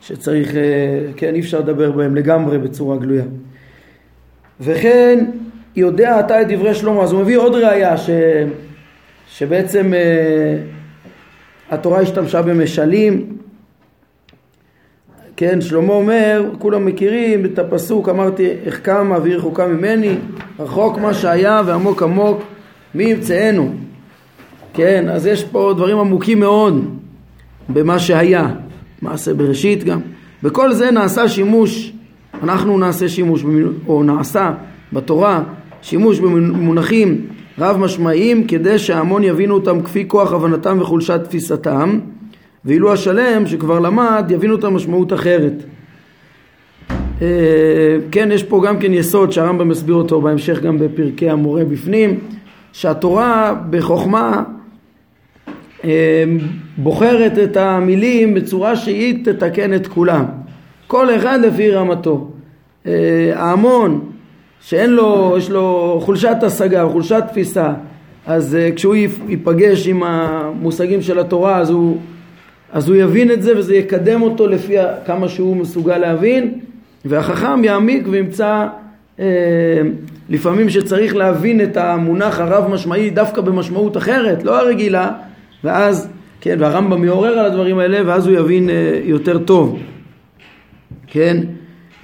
שצריך, 0.00 0.54
אה, 0.54 1.00
כן, 1.16 1.34
אי 1.34 1.40
אפשר 1.40 1.58
לדבר 1.58 1.90
בהם 1.90 2.16
לגמרי 2.16 2.58
בצורה 2.58 2.96
גלויה. 2.96 3.24
וכן 4.60 5.24
יודע 5.76 6.20
אתה 6.20 6.42
את 6.42 6.48
דברי 6.48 6.74
שלמה, 6.74 7.02
אז 7.02 7.12
הוא 7.12 7.20
מביא 7.20 7.38
עוד 7.38 7.54
ראייה 7.54 7.96
ש, 7.96 8.10
שבעצם 9.28 9.94
אה, 9.94 10.58
התורה 11.70 12.00
השתמשה 12.00 12.42
במשלים, 12.42 13.38
כן, 15.36 15.60
שלמה 15.60 15.92
אומר, 15.92 16.44
כולם 16.58 16.84
מכירים 16.84 17.44
את 17.44 17.58
הפסוק, 17.58 18.08
אמרתי, 18.08 18.50
איך 18.64 18.80
קמה 18.80 19.16
רחוקה 19.16 19.66
ממני, 19.66 20.14
רחוק 20.58 20.98
מה 20.98 21.14
שהיה 21.14 21.62
ועמוק 21.66 22.02
עמוק, 22.02 22.42
מי 22.94 23.04
ימצאנו? 23.04 23.74
כן, 24.74 25.08
אז 25.08 25.26
יש 25.26 25.44
פה 25.44 25.72
דברים 25.76 25.98
עמוקים 25.98 26.40
מאוד 26.40 26.98
במה 27.68 27.98
שהיה. 27.98 28.48
מעשה 29.02 29.34
בראשית 29.34 29.84
גם. 29.84 30.00
בכל 30.42 30.72
זה 30.72 30.90
נעשה 30.90 31.28
שימוש, 31.28 31.92
אנחנו 32.42 32.78
נעשה 32.78 33.08
שימוש, 33.08 33.44
או 33.86 34.02
נעשה 34.02 34.52
בתורה 34.92 35.42
שימוש 35.82 36.18
במונחים 36.20 37.26
רב 37.58 37.76
משמעיים 37.76 38.46
כדי 38.46 38.78
שההמון 38.78 39.24
יבינו 39.24 39.54
אותם 39.54 39.82
כפי 39.82 40.04
כוח 40.08 40.32
הבנתם 40.32 40.78
וחולשת 40.80 41.20
תפיסתם 41.24 41.98
ואילו 42.64 42.92
השלם 42.92 43.46
שכבר 43.46 43.78
למד 43.78 44.24
יבינו 44.30 44.54
את 44.54 44.64
המשמעות 44.64 45.12
אחרת. 45.12 45.52
כן, 48.10 48.28
יש 48.32 48.42
פה 48.42 48.62
גם 48.66 48.78
כן 48.78 48.94
יסוד 48.94 49.32
שהרמב"ם 49.32 49.68
מסביר 49.68 49.94
אותו 49.94 50.20
בהמשך 50.20 50.62
גם 50.62 50.78
בפרקי 50.78 51.30
המורה 51.30 51.64
בפנים, 51.64 52.18
שהתורה 52.72 53.54
בחוכמה 53.70 54.42
בוחרת 56.76 57.38
את 57.38 57.56
המילים 57.56 58.34
בצורה 58.34 58.76
שהיא 58.76 59.24
תתקן 59.24 59.74
את 59.74 59.86
כולם. 59.86 60.24
כל 60.86 61.16
אחד 61.16 61.38
לפי 61.42 61.70
רמתו. 61.70 62.30
ההמון 63.34 64.10
שאין 64.60 64.90
לו, 64.90 65.34
יש 65.38 65.50
לו 65.50 65.98
חולשת 66.02 66.36
השגה 66.42 66.88
חולשת 66.88 67.24
תפיסה, 67.28 67.72
אז 68.26 68.58
כשהוא 68.76 68.94
ייפגש 69.28 69.88
עם 69.88 70.02
המושגים 70.02 71.02
של 71.02 71.18
התורה 71.18 71.58
אז 71.58 71.70
הוא, 71.70 71.98
אז 72.72 72.88
הוא 72.88 72.96
יבין 72.96 73.30
את 73.30 73.42
זה 73.42 73.58
וזה 73.58 73.76
יקדם 73.76 74.22
אותו 74.22 74.46
לפי 74.46 74.74
כמה 75.06 75.28
שהוא 75.28 75.56
מסוגל 75.56 75.98
להבין 75.98 76.58
והחכם 77.04 77.64
יעמיק 77.64 78.06
וימצא 78.10 78.66
אה, 79.20 79.24
לפעמים 80.28 80.70
שצריך 80.70 81.16
להבין 81.16 81.60
את 81.60 81.76
המונח 81.76 82.40
הרב 82.40 82.70
משמעי 82.70 83.10
דווקא 83.10 83.40
במשמעות 83.40 83.96
אחרת, 83.96 84.44
לא 84.44 84.60
הרגילה, 84.60 85.10
ואז, 85.64 86.08
כן, 86.40 86.56
והרמב"ם 86.60 87.04
יעורר 87.04 87.38
על 87.38 87.46
הדברים 87.46 87.78
האלה 87.78 88.00
ואז 88.06 88.26
הוא 88.26 88.36
יבין 88.36 88.70
אה, 88.70 89.00
יותר 89.04 89.38
טוב, 89.38 89.78
כן, 91.06 91.36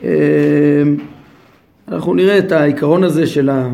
אה, 0.05 0.11
אנחנו 1.89 2.15
נראה 2.15 2.39
את 2.39 2.53
העיקרון 2.53 3.05
הזה 3.05 3.27
של 3.27 3.51
ה... 3.51 3.69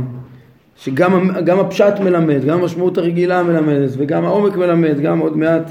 שגם 0.77 1.61
הפשט 1.61 1.95
מלמד, 2.01 2.45
גם 2.45 2.61
המשמעות 2.61 2.99
הרגילה 2.99 3.43
מלמדת 3.43 3.91
וגם 3.97 4.25
העומק 4.25 4.57
מלמד, 4.57 5.01
גם 5.01 5.19
עוד 5.19 5.37
מעט 5.37 5.71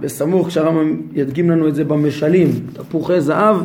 בסמוך 0.00 0.48
כשהרמב"ם 0.48 1.00
ידגים 1.12 1.50
לנו 1.50 1.68
את 1.68 1.74
זה 1.74 1.84
במשלים, 1.84 2.48
תפוחי 2.72 3.20
זהב 3.20 3.56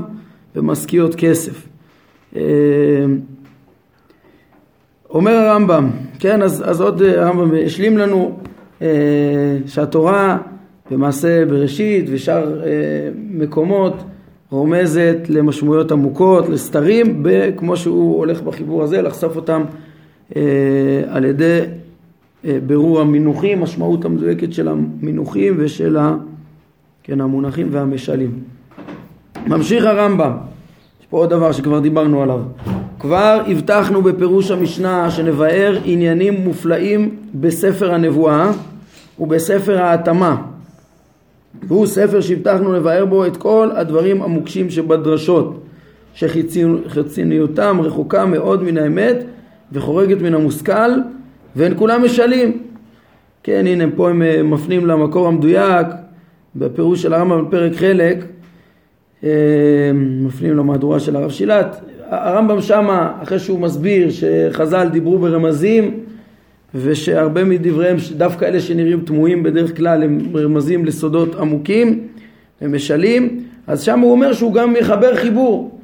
ומשכיות 0.56 1.16
כסף. 1.16 1.68
אה, 2.36 2.42
אומר 5.10 5.32
הרמב"ם, 5.32 5.90
כן, 6.20 6.42
אז, 6.42 6.64
אז 6.66 6.82
עוד 6.82 7.02
אה, 7.02 7.22
הרמב"ם 7.22 7.52
השלים 7.66 7.98
לנו 7.98 8.40
שהתורה 9.66 10.38
במעשה 10.92 11.46
בראשית 11.46 12.06
ושאר 12.10 12.62
מקומות 13.32 13.94
רומזת 14.52 15.18
למשמעויות 15.30 15.92
עמוקות, 15.92 16.50
לסתרים, 16.50 17.24
כמו 17.58 17.78
שהוא 17.78 18.18
הולך 18.18 18.42
בחיבור 18.42 18.84
הזה, 18.84 19.02
לחשוף 19.02 19.36
אותם 19.36 19.64
על 21.08 21.26
ידי 21.26 21.60
בירור 22.44 23.02
המינוחים, 23.02 23.62
משמעות 23.62 24.06
המדויקת 24.06 24.54
של 24.54 24.68
המינוחים 24.68 25.56
ושל 25.58 25.98
ה, 25.98 26.16
כן, 27.04 27.22
המונחים 27.22 27.68
והמשלים. 27.72 28.32
ממשיך 29.48 29.86
הרמב"ם, 29.86 30.32
עוד 31.10 31.30
דבר 31.30 31.52
שכבר 31.52 31.80
דיברנו 31.80 32.24
עליו. 32.24 32.40
כבר 33.00 33.42
הבטחנו 33.48 34.02
בפירוש 34.02 34.52
המשנה 34.52 35.12
שנבאר 35.12 35.78
עניינים 35.86 36.34
מופלאים 36.34 37.16
בספר 37.34 37.94
הנבואה 37.94 38.52
ובספר 39.20 39.82
ההתאמה. 39.82 40.36
והוא 41.64 41.86
ספר 41.86 42.22
שהבטחנו 42.22 42.74
לבאר 42.74 43.06
בו 43.06 43.26
את 43.26 43.38
כל 43.38 43.70
הדברים 43.76 44.22
המוקשים 44.22 44.70
שבדרשות, 44.70 45.64
שחיצוניותם 46.14 47.80
רחוקה 47.82 48.26
מאוד 48.26 48.64
מן 48.64 48.78
האמת 48.78 49.24
וחורגת 49.72 50.22
מן 50.22 50.34
המושכל, 50.34 50.92
והן 51.56 51.74
כולם 51.78 52.04
משלים. 52.06 52.64
כן, 53.44 53.68
הנה 53.68 53.84
פה 53.96 54.10
הם 54.10 54.22
אה, 54.22 54.44
מפנים 54.44 54.86
למקור 54.86 55.28
המדויק 55.28 55.88
בפירוש 56.56 57.02
של 57.02 57.14
הרמב"ם 57.14 57.46
בפרק 57.46 57.74
חלק, 57.76 58.26
מפנים 59.94 60.58
למהדורה 60.58 61.00
של 61.00 61.16
הרב 61.16 61.32
שילת. 61.32 61.82
הרמב"ם 62.10 62.62
שמה, 62.62 63.12
אחרי 63.24 63.40
שהוא 63.40 63.60
מסביר 63.60 64.08
שחז"ל 64.10 64.90
דיברו 64.92 65.20
ברמזים 65.20 66.00
ושהרבה 66.76 67.44
מדבריהם, 67.44 67.98
דווקא 68.18 68.46
אלה 68.46 68.60
שנראים 68.60 69.02
תמוהים 69.02 69.44
בדרך 69.44 69.78
כלל, 69.78 70.04
הם 70.04 70.20
רמזים 70.36 70.86
לסודות 70.86 71.36
עמוקים, 71.36 72.08
הם 72.62 72.76
משלים, 72.76 73.44
אז 73.68 73.82
שם 73.82 74.00
הוא 74.00 74.12
אומר 74.12 74.34
שהוא 74.34 74.54
גם 74.54 74.76
יחבר 74.76 75.16
חיבור. 75.16 75.80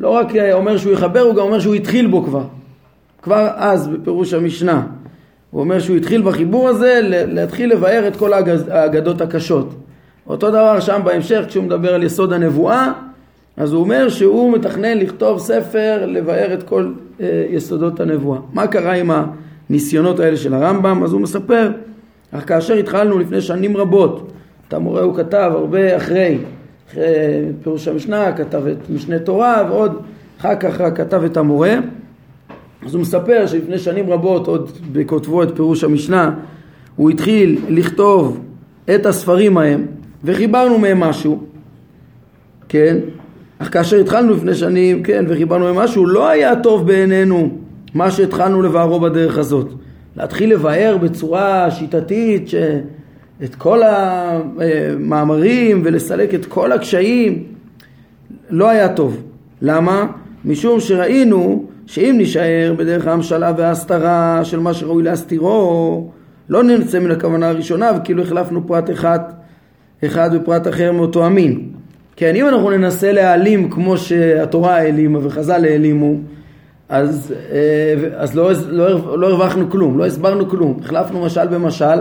לא 0.00 0.08
רק 0.08 0.36
אומר 0.52 0.76
שהוא 0.76 0.92
יחבר, 0.92 1.20
הוא 1.20 1.34
גם 1.34 1.40
אומר 1.40 1.60
שהוא 1.60 1.74
התחיל 1.74 2.06
בו 2.06 2.24
כבר. 2.24 2.44
כבר 3.22 3.48
אז, 3.54 3.88
בפירוש 3.88 4.34
המשנה. 4.34 4.86
הוא 5.50 5.60
אומר 5.60 5.78
שהוא 5.78 5.96
התחיל 5.96 6.22
בחיבור 6.22 6.68
הזה 6.68 7.00
להתחיל 7.04 7.72
לבאר 7.72 8.08
את 8.08 8.16
כל 8.16 8.32
האגדות 8.70 9.20
הקשות. 9.20 9.74
אותו 10.26 10.50
דבר 10.50 10.80
שם 10.80 11.00
בהמשך 11.04 11.44
כשהוא 11.48 11.64
מדבר 11.64 11.94
על 11.94 12.02
יסוד 12.02 12.32
הנבואה 12.32 12.92
אז 13.56 13.72
הוא 13.72 13.80
אומר 13.80 14.08
שהוא 14.08 14.52
מתכנן 14.52 14.98
לכתוב 14.98 15.38
ספר 15.38 16.06
לבאר 16.06 16.54
את 16.54 16.62
כל 16.62 16.92
אה, 17.20 17.46
יסודות 17.50 18.00
הנבואה. 18.00 18.38
מה 18.52 18.66
קרה 18.66 18.92
עם 18.92 19.10
הניסיונות 19.70 20.20
האלה 20.20 20.36
של 20.36 20.54
הרמב"ם? 20.54 21.02
אז 21.02 21.12
הוא 21.12 21.20
מספר, 21.20 21.70
אך 22.32 22.48
כאשר 22.48 22.74
התחלנו 22.74 23.18
לפני 23.18 23.40
שנים 23.40 23.76
רבות, 23.76 24.32
את 24.68 24.74
המורה 24.74 25.02
הוא 25.02 25.16
כתב 25.16 25.50
הרבה 25.54 25.96
אחרי, 25.96 26.38
אחרי 26.90 27.04
פירוש 27.62 27.88
המשנה, 27.88 28.32
כתב 28.32 28.66
את 28.66 28.90
משנה 28.90 29.18
תורה 29.18 29.64
ועוד 29.68 30.00
אחר 30.40 30.56
כך 30.56 30.82
כתב 30.94 31.24
את 31.24 31.36
המורה. 31.36 31.74
אז 32.86 32.94
הוא 32.94 33.02
מספר 33.02 33.46
שלפני 33.46 33.78
שנים 33.78 34.10
רבות, 34.10 34.46
עוד 34.46 34.70
בכותבו 34.92 35.42
את 35.42 35.48
פירוש 35.56 35.84
המשנה, 35.84 36.34
הוא 36.96 37.10
התחיל 37.10 37.58
לכתוב 37.68 38.40
את 38.94 39.06
הספרים 39.06 39.58
ההם 39.58 39.86
וחיברנו 40.24 40.78
מהם 40.78 41.00
משהו, 41.00 41.38
כן? 42.68 42.96
אך 43.58 43.72
כאשר 43.72 43.96
התחלנו 43.96 44.34
לפני 44.34 44.54
שנים, 44.54 45.02
כן, 45.02 45.24
וחיברנו 45.28 45.64
מהם 45.64 45.76
משהו, 45.76 46.06
לא 46.06 46.28
היה 46.28 46.56
טוב 46.56 46.86
בעינינו 46.86 47.58
מה 47.94 48.10
שהתחלנו 48.10 48.62
לבארו 48.62 49.00
בדרך 49.00 49.38
הזאת. 49.38 49.68
להתחיל 50.16 50.52
לבאר 50.52 50.96
בצורה 51.00 51.70
שיטתית 51.70 52.48
ש... 52.48 52.54
את 53.44 53.54
כל 53.54 53.80
המאמרים 53.82 55.82
ולסלק 55.84 56.34
את 56.34 56.46
כל 56.46 56.72
הקשיים, 56.72 57.44
לא 58.50 58.68
היה 58.68 58.88
טוב. 58.88 59.22
למה? 59.62 60.06
משום 60.44 60.80
שראינו 60.80 61.64
שאם 61.86 62.14
נישאר 62.18 62.74
בדרך 62.78 63.06
ההמשלה 63.06 63.52
וההסתרה 63.56 64.40
של 64.44 64.60
מה 64.60 64.74
שראוי 64.74 65.02
להסתירו, 65.02 66.10
לא 66.48 66.62
נמצא 66.62 66.98
מן 66.98 67.10
הכוונה 67.10 67.48
הראשונה 67.48 67.90
וכאילו 67.96 68.22
החלפנו 68.22 68.66
פרט 68.66 68.90
אחד 68.90 69.18
אחד 70.04 70.30
ופרט 70.32 70.68
אחר 70.68 70.92
מאותו 70.92 71.26
המין. 71.26 71.68
כן, 72.16 72.34
אם 72.36 72.48
אנחנו 72.48 72.70
ננסה 72.70 73.12
להעלים 73.12 73.70
כמו 73.70 73.96
שהתורה 73.98 74.76
העלימה 74.76 75.26
וחז"ל 75.26 75.64
העלימו, 75.64 76.14
אז, 76.88 77.34
אה, 77.52 77.94
אז 78.16 78.36
לא, 78.36 78.50
לא, 78.68 79.18
לא 79.18 79.26
הרווחנו 79.26 79.70
כלום, 79.70 79.98
לא 79.98 80.06
הסברנו 80.06 80.48
כלום, 80.48 80.78
החלפנו 80.84 81.24
משל 81.24 81.46
במשל, 81.46 82.00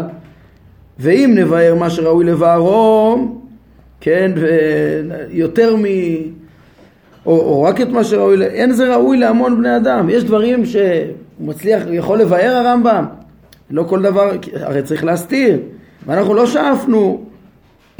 ואם 0.99 1.33
נבהר 1.37 1.75
מה 1.75 1.89
שראוי 1.89 2.25
לבארו, 2.25 3.17
כן, 4.01 4.31
ויותר 4.35 5.75
מ... 5.75 5.85
או, 7.25 7.39
או 7.39 7.63
רק 7.63 7.81
את 7.81 7.87
מה 7.87 8.03
שראוי, 8.03 8.45
אין 8.45 8.71
זה 8.71 8.95
ראוי 8.95 9.17
להמון 9.17 9.57
בני 9.57 9.77
אדם, 9.77 10.09
יש 10.09 10.23
דברים 10.23 10.65
שהוא 10.65 10.81
מצליח, 11.39 11.83
יכול 11.91 12.19
לבאר 12.21 12.55
הרמב"ם, 12.55 13.05
לא 13.71 13.83
כל 13.83 14.01
דבר, 14.01 14.31
הרי 14.53 14.83
צריך 14.83 15.03
להסתיר, 15.03 15.59
ואנחנו 16.05 16.33
לא 16.33 16.45
שאפנו 16.45 17.25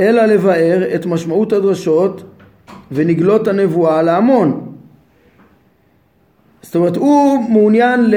אלא 0.02 0.26
לבאר 0.26 0.96
את 0.96 1.06
משמעות 1.06 1.54
הדרשות 1.54 2.24
ונגלות 2.92 3.48
הנבואה 3.48 4.02
להמון. 4.02 4.72
זאת 6.62 6.76
אומרת, 6.76 6.96
הוא 6.96 7.50
מעוניין 7.50 8.10
ל... 8.10 8.16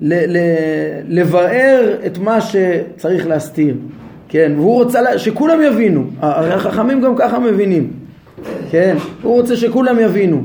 ל... 0.00 0.14
ל... 0.14 0.38
לבאר 1.08 1.94
את 2.06 2.18
מה 2.18 2.40
שצריך 2.40 3.26
להסתיר, 3.26 3.76
כן, 4.28 4.52
והוא 4.56 4.74
רוצה 4.74 5.00
לה... 5.00 5.18
שכולם 5.18 5.62
יבינו, 5.62 6.04
הרי 6.20 6.52
החכמים 6.52 7.00
גם 7.00 7.16
ככה 7.16 7.38
מבינים, 7.38 7.92
כן, 8.70 8.96
הוא 9.22 9.40
רוצה 9.40 9.56
שכולם 9.56 9.98
יבינו. 9.98 10.42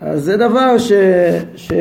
אז 0.00 0.24
זה 0.24 0.36
דבר 0.36 0.78
ש... 0.78 0.92
ש... 1.56 1.72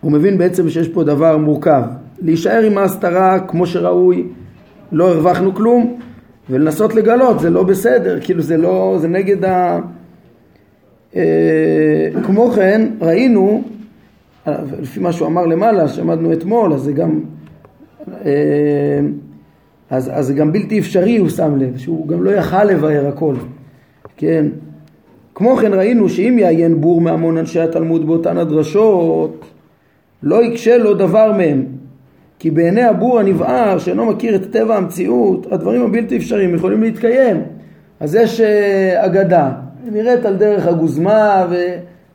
הוא 0.00 0.12
מבין 0.12 0.38
בעצם 0.38 0.70
שיש 0.70 0.88
פה 0.88 1.04
דבר 1.04 1.36
מורכב. 1.36 1.82
להישאר 2.22 2.62
עם 2.62 2.78
ההסתרה 2.78 3.38
כמו 3.40 3.66
שראוי 3.66 4.26
לא 4.96 5.08
הרווחנו 5.08 5.54
כלום, 5.54 5.96
ולנסות 6.50 6.94
לגלות 6.94 7.40
זה 7.40 7.50
לא 7.50 7.62
בסדר, 7.62 8.18
כאילו 8.20 8.42
זה 8.42 8.56
לא, 8.56 8.96
זה 9.00 9.08
נגד 9.08 9.44
ה... 9.44 9.78
אה, 11.16 12.08
כמו 12.22 12.50
כן 12.50 12.88
ראינו, 13.00 13.62
לפי 14.80 15.00
מה 15.00 15.12
שהוא 15.12 15.28
אמר 15.28 15.46
למעלה, 15.46 15.88
שעמדנו 15.88 16.32
אתמול, 16.32 16.72
אז 16.72 16.80
זה 16.80 16.92
גם, 16.92 17.20
אה, 18.24 19.00
אז, 19.90 20.10
אז 20.14 20.26
זה 20.26 20.34
גם 20.34 20.52
בלתי 20.52 20.78
אפשרי 20.78 21.16
הוא 21.16 21.28
שם 21.28 21.56
לב, 21.56 21.78
שהוא 21.78 22.08
גם 22.08 22.22
לא 22.22 22.30
יכל 22.30 22.64
לבאר 22.64 23.06
הכל, 23.06 23.34
כן. 24.16 24.46
כמו 25.34 25.56
כן 25.56 25.74
ראינו 25.74 26.08
שאם 26.08 26.36
יעיין 26.38 26.80
בור 26.80 27.00
מהמון 27.00 27.38
אנשי 27.38 27.60
התלמוד 27.60 28.06
באותן 28.06 28.38
הדרשות, 28.38 29.44
לא 30.22 30.44
יקשה 30.44 30.78
לו 30.78 30.94
דבר 30.94 31.32
מהם, 31.32 31.66
כי 32.38 32.50
בעיני 32.50 32.82
הבור 32.82 33.18
הנבער 33.18 33.78
שאינו 33.78 34.06
מכיר 34.06 34.34
את 34.34 34.50
טבע 34.50 34.76
המציאות 34.76 35.52
הדברים 35.52 35.82
הבלתי 35.82 36.16
אפשריים 36.16 36.54
יכולים 36.54 36.82
להתקיים 36.82 37.42
אז 38.00 38.14
יש 38.14 38.40
אה, 38.40 39.04
אגדה 39.04 39.50
נראית 39.92 40.24
על 40.24 40.36
דרך 40.36 40.66
הגוזמה 40.66 41.46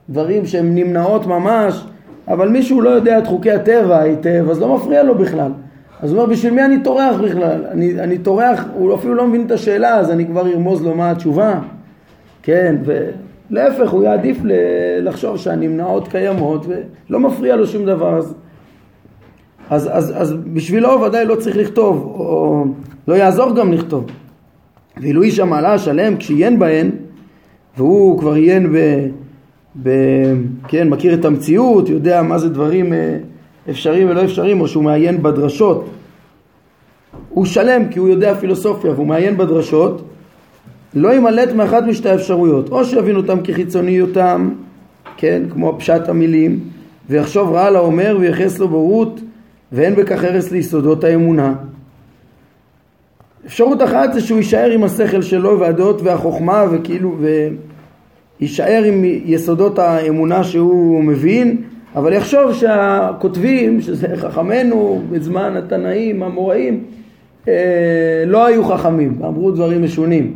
ודברים 0.09 0.45
שהם 0.45 0.75
נמנעות 0.75 1.27
ממש, 1.27 1.85
אבל 2.27 2.49
מישהו 2.49 2.81
לא 2.81 2.89
יודע 2.89 3.17
את 3.17 3.27
חוקי 3.27 3.51
הטבע 3.51 3.99
היטב, 3.99 4.45
אז 4.49 4.61
לא 4.61 4.75
מפריע 4.75 5.03
לו 5.03 5.15
בכלל. 5.15 5.51
אז 6.01 6.11
הוא 6.11 6.21
אומר, 6.21 6.31
בשביל 6.33 6.53
מי 6.53 6.65
אני 6.65 6.83
טורח 6.83 7.15
בכלל? 7.21 7.65
אני, 7.71 7.99
אני 7.99 8.17
טורח, 8.17 8.65
הוא 8.73 8.95
אפילו 8.95 9.15
לא 9.15 9.27
מבין 9.27 9.45
את 9.45 9.51
השאלה, 9.51 9.97
אז 9.97 10.11
אני 10.11 10.25
כבר 10.25 10.47
ארמוז 10.47 10.83
לו 10.83 10.95
מה 10.95 11.11
התשובה. 11.11 11.59
כן, 12.43 12.75
ולהפך, 12.85 13.89
הוא 13.89 14.03
יעדיף 14.03 14.37
לחשוב 15.01 15.37
שהנמנעות 15.37 16.07
קיימות 16.07 16.65
ולא 16.67 17.19
מפריע 17.19 17.55
לו 17.55 17.67
שום 17.67 17.85
דבר. 17.85 18.17
אז, 18.17 18.33
אז, 19.71 19.89
אז, 19.91 20.13
אז 20.15 20.33
בשבילו 20.53 21.01
ודאי 21.01 21.25
לא 21.25 21.35
צריך 21.35 21.57
לכתוב, 21.57 22.15
או 22.19 22.65
לא 23.07 23.13
יעזור 23.13 23.55
גם 23.55 23.73
לכתוב. 23.73 24.05
ואילו 25.01 25.21
איש 25.21 25.39
המעלה 25.39 25.73
השלם 25.73 26.17
כשעיין 26.17 26.59
בהן, 26.59 26.89
והוא 27.77 28.19
כבר 28.19 28.33
עיין 28.33 28.73
ב... 28.73 29.07
ב 29.83 29.89
כן, 30.67 30.89
מכיר 30.89 31.13
את 31.13 31.25
המציאות, 31.25 31.89
יודע 31.89 32.21
מה 32.21 32.37
זה 32.37 32.49
דברים 32.49 32.93
אה, 32.93 33.17
אפשריים 33.69 34.09
ולא 34.09 34.23
אפשריים, 34.23 34.61
או 34.61 34.67
שהוא 34.67 34.83
מעיין 34.83 35.23
בדרשות. 35.23 35.89
הוא 37.29 37.45
שלם 37.45 37.87
כי 37.91 37.99
הוא 37.99 38.09
יודע 38.09 38.35
פילוסופיה 38.35 38.91
והוא 38.91 39.07
מעיין 39.07 39.37
בדרשות, 39.37 40.01
לא 40.93 41.13
ימלט 41.13 41.51
מאחת 41.53 41.83
משתי 41.83 42.09
האפשרויות, 42.09 42.69
או 42.69 42.85
שיבין 42.85 43.15
אותם 43.15 43.37
כחיצוניותם, 43.43 44.49
כן, 45.17 45.43
כמו 45.49 45.75
פשט 45.79 46.09
המילים, 46.09 46.59
ויחשוב 47.09 47.53
רע 47.53 47.69
לאומר 47.69 48.17
וייחס 48.19 48.59
לו 48.59 48.67
בורות, 48.67 49.19
ואין 49.71 49.95
בכך 49.95 50.23
הרס 50.23 50.51
ליסודות 50.51 51.03
האמונה. 51.03 51.53
אפשרות 53.45 53.81
אחת 53.81 54.13
זה 54.13 54.21
שהוא 54.21 54.37
יישאר 54.37 54.71
עם 54.71 54.83
השכל 54.83 55.21
שלו 55.21 55.59
והדעות 55.59 56.01
והחוכמה 56.01 56.65
וכאילו 56.71 57.17
ויישאר 58.39 58.83
עם 58.85 59.03
יסודות 59.05 59.79
האמונה 59.79 60.43
שהוא 60.43 61.03
מבין 61.03 61.57
אבל 61.95 62.13
יחשוב 62.13 62.53
שהכותבים, 62.53 63.81
שזה 63.81 64.07
חכמינו 64.15 65.01
בזמן 65.11 65.57
התנאים, 65.57 66.23
המוראים, 66.23 66.83
אה, 67.47 68.23
לא 68.27 68.45
היו 68.45 68.63
חכמים, 68.65 69.19
אמרו 69.25 69.51
דברים 69.51 69.83
משונים, 69.83 70.35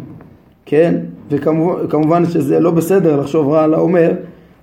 כן? 0.65 0.95
וכמובן 1.29 2.25
שזה 2.25 2.59
לא 2.59 2.71
בסדר 2.71 3.19
לחשוב 3.19 3.49
רע 3.49 3.63
על 3.63 3.73
האומר, 3.73 4.11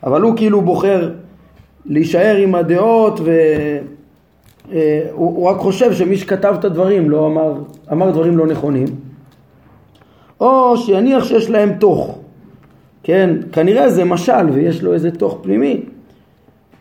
אבל 0.04 0.22
הוא 0.22 0.36
כאילו 0.36 0.60
בוחר 0.60 1.10
להישאר 1.86 2.36
עם 2.36 2.54
הדעות 2.54 3.20
אה, 4.72 5.02
רק 5.42 5.56
חושב 5.56 5.92
שמי 5.92 6.16
שכתב 6.16 6.54
את 6.58 6.64
הדברים 6.64 7.10
לא 7.10 7.26
אמר, 7.26 7.54
אמר 7.92 8.10
דברים 8.10 8.38
לא 8.38 8.46
נכונים, 8.46 8.86
או 10.40 10.76
שיניח 10.76 11.24
שיש 11.24 11.50
להם 11.50 11.72
תוך, 11.72 12.18
כן? 13.02 13.30
כנראה 13.52 13.90
זה 13.90 14.04
משל 14.04 14.50
ויש 14.52 14.82
לו 14.82 14.94
איזה 14.94 15.10
תוך 15.10 15.38
פנימי 15.42 15.80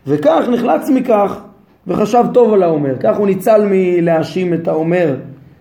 וכך 0.06 0.44
נחלץ 0.52 0.90
מכך 0.90 1.40
וחשב 1.86 2.24
טוב 2.34 2.52
על 2.52 2.62
האומר. 2.62 2.94
כך 3.00 3.16
הוא 3.16 3.26
ניצל 3.26 3.66
מלהאשים 3.70 4.54
את 4.54 4.68
האומר 4.68 5.16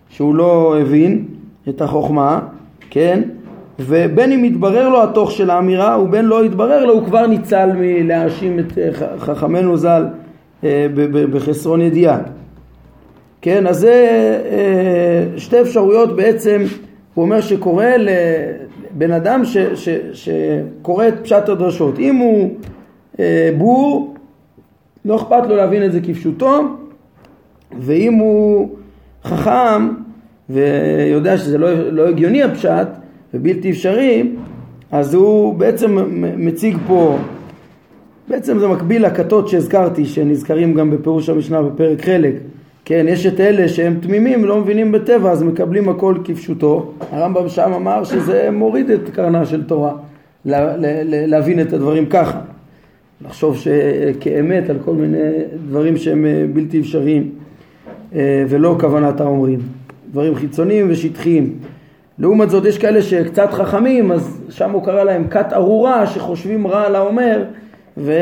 שהוא 0.09 0.35
לא 0.35 0.79
הבין 0.81 1.25
את 1.69 1.81
החוכמה, 1.81 2.39
כן? 2.89 3.21
ובין 3.79 4.31
אם 4.31 4.45
יתברר 4.45 4.89
לו 4.89 5.03
התוך 5.03 5.31
של 5.31 5.49
האמירה 5.49 6.01
ובין 6.01 6.25
לא 6.25 6.45
יתברר 6.45 6.85
לו 6.85 6.93
הוא 6.93 7.05
כבר 7.05 7.27
ניצל 7.27 7.69
מלהאשים 7.75 8.59
את 8.59 8.77
אה, 8.77 9.17
חכמינו 9.19 9.77
ז"ל 9.77 10.05
בחסרון 11.31 11.81
ידיעה. 11.81 12.19
כן, 13.41 13.67
אז 13.67 13.79
זה 13.79 13.91
אה, 14.51 15.37
שתי 15.37 15.61
אפשרויות 15.61 16.15
בעצם, 16.15 16.61
הוא 17.13 17.25
אומר 17.25 17.41
שקורא 17.41 17.85
לבן 17.85 19.11
אדם 19.11 19.45
ש, 19.45 19.57
ש, 19.57 19.89
שקורא 20.13 21.07
את 21.07 21.13
פשט 21.23 21.49
הדרשות. 21.49 21.99
אם 21.99 22.15
הוא 22.15 22.55
בור, 23.57 24.15
לא 25.05 25.15
אכפת 25.15 25.47
לו 25.47 25.55
להבין 25.55 25.85
את 25.85 25.91
זה 25.91 25.99
כפשוטו, 26.01 26.61
ואם 27.79 28.13
הוא 28.13 28.69
חכם 29.23 29.89
ויודע 30.49 31.37
שזה 31.37 31.57
לא, 31.57 31.91
לא 31.91 32.07
הגיוני 32.07 32.43
הפשט 32.43 32.87
ובלתי 33.33 33.71
אפשרי, 33.71 34.31
אז 34.91 35.13
הוא 35.13 35.53
בעצם 35.53 35.97
מציג 36.37 36.77
פה, 36.87 37.17
בעצם 38.27 38.59
זה 38.59 38.67
מקביל 38.67 39.05
לכתות 39.05 39.47
שהזכרתי, 39.47 40.05
שנזכרים 40.05 40.73
גם 40.73 40.91
בפירוש 40.91 41.29
המשנה 41.29 41.61
בפרק 41.61 42.01
חלק. 42.01 42.33
כן, 42.85 43.05
יש 43.09 43.25
את 43.25 43.39
אלה 43.39 43.67
שהם 43.67 43.97
תמימים, 44.01 44.45
לא 44.45 44.61
מבינים 44.61 44.91
בטבע, 44.91 45.31
אז 45.31 45.43
מקבלים 45.43 45.89
הכל 45.89 46.15
כפשוטו. 46.23 46.91
הרמב"ם 47.11 47.49
שם 47.49 47.73
אמר 47.73 48.03
שזה 48.03 48.49
מוריד 48.51 48.89
את 48.89 49.09
קרנה 49.09 49.45
של 49.45 49.63
תורה, 49.63 49.93
לה, 50.45 50.77
לה, 50.77 51.03
להבין 51.27 51.61
את 51.61 51.73
הדברים 51.73 52.05
ככה. 52.05 52.39
לחשוב 53.25 53.57
כאמת 54.19 54.69
על 54.69 54.77
כל 54.85 54.93
מיני 54.93 55.17
דברים 55.67 55.97
שהם 55.97 56.25
אה, 56.25 56.45
בלתי 56.53 56.79
אפשריים 56.79 57.29
אה, 58.15 58.45
ולא 58.49 58.75
כוונת 58.79 59.21
האומרים, 59.21 59.59
דברים 60.11 60.35
חיצוניים 60.35 60.87
ושטחיים. 60.89 61.55
לעומת 62.19 62.49
זאת 62.49 62.65
יש 62.65 62.77
כאלה 62.77 63.01
שקצת 63.01 63.51
חכמים 63.51 64.11
אז 64.11 64.41
שם 64.49 64.71
הוא 64.71 64.85
קרא 64.85 65.03
להם 65.03 65.27
כת 65.27 65.53
ארורה 65.53 66.07
שחושבים 66.07 66.67
רע 66.67 66.85
על 66.85 66.95
האומר 66.95 67.43
ו... 67.97 68.13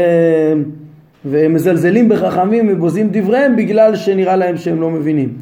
ומזלזלים 1.26 2.10
בחכמים 2.10 2.70
ובוזים 2.72 3.10
דבריהם 3.12 3.56
בגלל 3.56 3.96
שנראה 3.96 4.36
להם 4.36 4.58
שהם 4.58 4.82
לא 4.82 4.90
מבינים. 4.90 5.34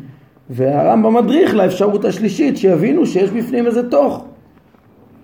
והרמב"ם 0.49 1.13
מדריך 1.13 1.55
לאפשרות 1.55 2.05
השלישית 2.05 2.57
שיבינו 2.57 3.05
שיש 3.05 3.29
בפנים 3.29 3.65
איזה 3.65 3.89
תוך. 3.89 4.25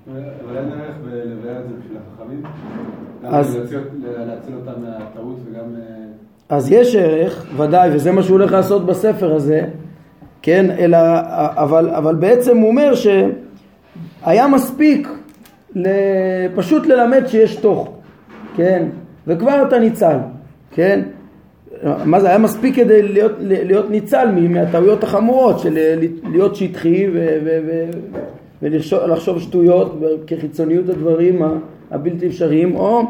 אבל 0.07 0.57
אין 0.57 0.65
ערך 0.65 0.95
לבאר 1.03 1.59
את 1.59 1.67
זה 1.69 1.73
בשביל 1.79 1.97
החכמים? 1.97 2.41
אז... 3.23 3.57
להציל 4.27 4.55
אותם 4.55 4.81
מהטעות 4.81 5.39
וגם... 5.45 5.75
אה, 5.75 6.03
אז 6.49 6.71
יש 6.71 6.95
ערך, 6.95 7.45
ודאי, 7.57 7.89
וזה 7.93 8.11
מה 8.11 8.23
שהוא 8.23 8.37
הולך 8.37 8.51
לעשות 8.51 8.85
בספר 8.85 9.35
הזה, 9.35 9.65
כן, 10.41 10.71
אלא, 10.71 10.97
אבל, 11.55 11.89
אבל 11.89 12.15
בעצם 12.15 12.57
הוא 12.57 12.67
אומר 12.67 12.93
שהיה 12.95 14.47
מספיק 14.47 15.07
פשוט 16.55 16.85
ללמד 16.85 17.27
שיש 17.27 17.55
תוך, 17.55 17.93
כן, 18.55 18.85
וכבר 19.27 19.63
אתה 19.67 19.79
ניצל, 19.79 20.17
כן, 20.71 21.01
מה 22.05 22.19
זה 22.19 22.27
היה 22.27 22.37
מספיק 22.37 22.75
כדי 22.75 23.01
להיות, 23.01 23.31
להיות 23.39 23.89
ניצל 23.89 24.31
מהטעויות 24.49 25.03
החמורות 25.03 25.59
של 25.59 25.77
להיות 26.31 26.55
שטחי 26.55 27.07
ולחשוב 28.61 29.39
שטויות 29.39 29.99
כחיצוניות 30.27 30.89
הדברים 30.89 31.41
הבלתי 31.91 32.27
אפשריים 32.27 32.75
או 32.75 33.03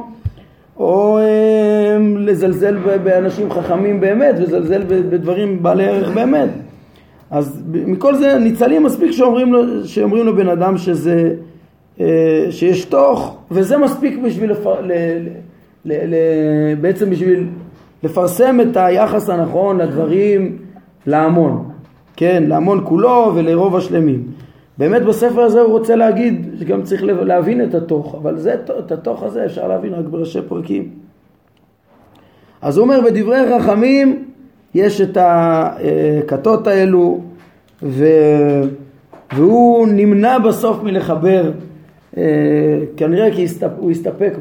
או 0.78 1.18
אה, 1.18 1.98
לזלזל 2.18 2.78
באנשים 3.04 3.52
חכמים 3.52 4.00
באמת 4.00 4.36
ולזלזל 4.38 4.84
בדברים 4.88 5.64
בעלי 5.64 5.86
ערך 5.86 6.10
באמת. 6.10 6.50
אז 7.32 7.64
מכל 7.74 8.16
זה 8.16 8.38
ניצלים 8.38 8.84
מספיק 8.84 9.12
שאומרים 9.12 9.54
לו, 9.54 9.86
שאומרים 9.86 10.28
לבן 10.28 10.48
אדם 10.48 10.78
שזה, 10.78 11.34
אה, 12.00 12.48
שיש 12.50 12.86
תוך 12.86 13.38
וזה 13.52 13.78
מספיק 13.78 14.20
בשביל 14.26 14.52
לפר, 14.52 14.82
ל, 14.82 14.92
ל, 15.86 15.94
ל, 15.94 16.16
בעצם 16.82 17.10
בשביל 17.10 17.48
לפרסם 18.04 18.62
את 18.62 18.78
היחס 18.78 19.30
הנכון 19.30 19.78
לדברים 19.78 20.58
להמון, 21.08 21.70
כן, 22.16 22.44
להמון 22.48 22.82
כולו 22.84 23.32
ולרוב 23.36 23.76
השלמים. 23.76 24.24
באמת 24.78 25.02
בספר 25.02 25.42
הזה 25.42 25.62
הוא 25.62 25.72
רוצה 25.72 25.96
להגיד 25.96 26.56
שגם 26.60 26.84
צריך 26.84 27.04
להבין 27.04 27.64
את 27.64 27.76
התוך, 27.76 28.16
אבל 28.16 28.38
זה, 28.38 28.54
את 28.80 28.92
התוך 28.92 29.24
הזה 29.24 29.46
אפשר 29.46 29.68
להבין 29.68 29.94
רק 29.94 30.06
בראשי 30.06 30.42
פרקים. 30.48 30.90
אז 32.62 32.78
הוא 32.78 32.84
אומר 32.84 33.00
בדברי 33.06 33.60
חכמים 33.60 34.24
יש 34.76 35.02
את 35.02 35.18
הכתות 35.22 36.68
האלו 36.68 37.22
ו... 37.84 38.06
והוא 39.36 39.88
נמנע 39.88 40.40
בסוף 40.40 40.84
מלחבר 40.84 41.52
כנראה 42.98 43.32
כי 43.32 43.46
הוא 43.78 43.92
הסתפק 43.92 44.34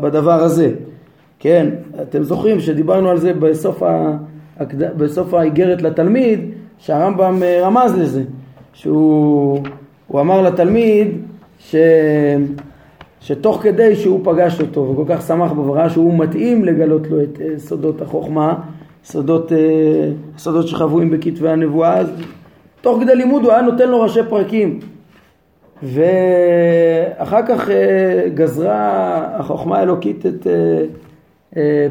בדבר 0.00 0.42
הזה. 0.42 0.70
כן, 1.38 1.68
אתם 2.02 2.22
זוכרים 2.22 2.60
שדיברנו 2.60 3.08
על 3.08 3.18
זה 3.18 3.32
בסוף, 3.32 3.82
ה... 3.82 4.16
בסוף 4.96 5.34
האיגרת 5.34 5.82
לתלמיד 5.82 6.40
שהרמב"ם 6.78 7.42
אה, 7.42 7.60
רמז 7.62 7.98
לזה 7.98 8.22
שהוא 8.72 9.60
אמר 10.14 10.42
לתלמיד 10.42 11.08
ש... 11.58 11.74
שתוך 13.20 13.58
כדי 13.62 13.96
שהוא 13.96 14.20
פגש 14.24 14.60
אותו 14.60 14.80
וכל 14.80 15.04
כך 15.08 15.22
שמח 15.26 15.52
בו 15.52 15.66
וראה 15.66 15.90
שהוא 15.90 16.18
מתאים 16.18 16.64
לגלות 16.64 17.06
לו 17.10 17.22
את 17.22 17.40
אה, 17.40 17.58
סודות 17.58 18.02
החוכמה, 18.02 18.54
סודות, 19.04 19.52
אה, 19.52 20.10
סודות 20.38 20.68
שחבויים 20.68 21.10
בכתבי 21.10 21.48
הנבואה, 21.48 21.98
אז 21.98 22.12
תוך 22.80 23.00
כדי 23.00 23.14
לימוד 23.14 23.44
הוא 23.44 23.52
היה 23.52 23.62
נותן 23.62 23.88
לו 23.88 24.00
ראשי 24.00 24.20
פרקים 24.28 24.80
ואחר 25.82 27.46
כך 27.46 27.70
אה, 27.70 28.28
גזרה 28.34 29.26
החוכמה 29.38 29.78
האלוקית 29.78 30.26
את 30.26 30.46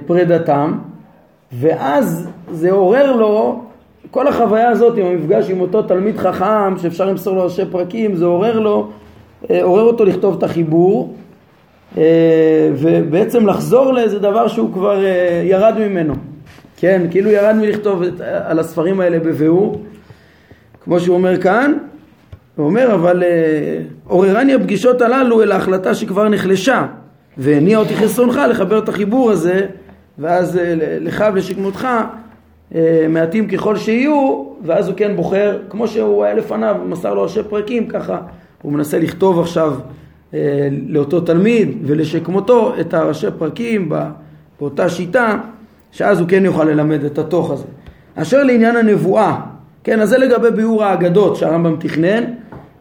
פרידתם 0.05 0.77
ואז 1.53 2.29
זה 2.51 2.71
עורר 2.71 3.15
לו 3.15 3.61
כל 4.11 4.27
החוויה 4.27 4.69
הזאת 4.69 4.97
עם 4.97 5.05
המפגש 5.05 5.49
עם 5.49 5.61
אותו 5.61 5.81
תלמיד 5.81 6.17
חכם 6.17 6.77
שאפשר 6.77 7.05
למסור 7.05 7.35
לו 7.35 7.43
ראשי 7.43 7.65
פרקים 7.71 8.15
זה 8.15 8.25
עורר 8.25 8.59
לו, 8.59 8.89
עורר 9.61 9.83
אותו 9.83 10.05
לכתוב 10.05 10.37
את 10.37 10.43
החיבור 10.43 11.15
ובעצם 12.73 13.47
לחזור 13.47 13.93
לאיזה 13.93 14.19
דבר 14.19 14.47
שהוא 14.47 14.73
כבר 14.73 15.05
אה, 15.05 15.41
ירד 15.45 15.73
ממנו, 15.79 16.13
כן, 16.77 17.01
כאילו 17.11 17.29
ירד 17.29 17.55
מלכתוב 17.55 18.01
על 18.43 18.59
הספרים 18.59 18.99
האלה 18.99 19.19
בביאור, 19.19 19.81
כמו 20.83 20.99
שהוא 20.99 21.15
אומר 21.15 21.41
כאן, 21.41 21.73
הוא 22.55 22.65
אומר 22.65 22.93
אבל 22.93 23.23
עוררני 24.07 24.53
הפגישות 24.53 25.01
הללו 25.01 25.43
אל 25.43 25.51
ההחלטה 25.51 25.95
שכבר 25.95 26.29
נחלשה 26.29 26.85
והניע 27.37 27.77
אותי 27.77 27.95
חסרונך 27.95 28.39
לחבר 28.49 28.77
את 28.77 28.89
החיבור 28.89 29.31
הזה 29.31 29.65
ואז 30.17 30.59
לך 31.01 31.25
ולשכמותך 31.33 31.87
מעטים 33.09 33.47
ככל 33.47 33.75
שיהיו 33.75 34.45
ואז 34.65 34.87
הוא 34.87 34.97
כן 34.97 35.15
בוחר 35.15 35.59
כמו 35.69 35.87
שהוא 35.87 36.23
היה 36.23 36.33
לפניו 36.33 36.75
מסר 36.85 37.13
לו 37.13 37.21
ראשי 37.23 37.43
פרקים 37.43 37.87
ככה 37.87 38.17
הוא 38.61 38.73
מנסה 38.73 38.99
לכתוב 38.99 39.39
עכשיו 39.39 39.73
אה, 40.33 40.67
לאותו 40.87 41.21
תלמיד 41.21 41.77
ולשכמותו 41.83 42.73
את 42.79 42.93
הראשי 42.93 43.27
פרקים 43.37 43.91
באותה 44.59 44.89
שיטה 44.89 45.37
שאז 45.91 46.19
הוא 46.19 46.27
כן 46.27 46.45
יוכל 46.45 46.63
ללמד 46.63 47.03
את 47.03 47.17
התוך 47.17 47.51
הזה. 47.51 47.65
אשר 48.15 48.43
לעניין 48.43 48.75
הנבואה, 48.75 49.39
כן, 49.83 49.99
אז 49.99 50.09
זה 50.09 50.17
לגבי 50.17 50.51
ביאור 50.51 50.83
האגדות 50.83 51.35
שהרמב"ם 51.35 51.75
תכנן 51.79 52.23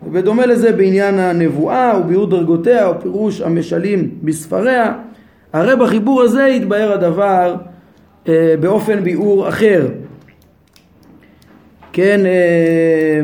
ובדומה 0.03 0.47
לזה 0.47 0.73
בעניין 0.73 1.19
הנבואה 1.19 2.01
וביאור 2.01 2.27
דרגותיה 2.27 2.91
ופירוש 2.91 3.41
המשלים 3.41 4.11
בספריה 4.23 4.95
הרי 5.53 5.77
בחיבור 5.77 6.23
הזה 6.23 6.43
יתבהר 6.43 6.93
הדבר 6.93 7.57
אה, 8.29 8.55
באופן 8.61 9.05
ביאור 9.05 9.49
אחר 9.49 9.89
כן 11.93 12.21
אה, 12.27 13.21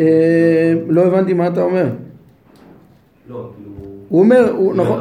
אה, 0.00 0.74
לא 0.88 1.06
הבנתי 1.06 1.32
מה 1.32 1.46
אתה 1.46 1.62
אומר. 1.62 1.86
לא, 3.28 3.50
כאילו... 3.56 3.70
הוא 4.08 4.20
אומר, 4.20 4.50
הוא 4.50 4.74
נכון. 4.74 5.00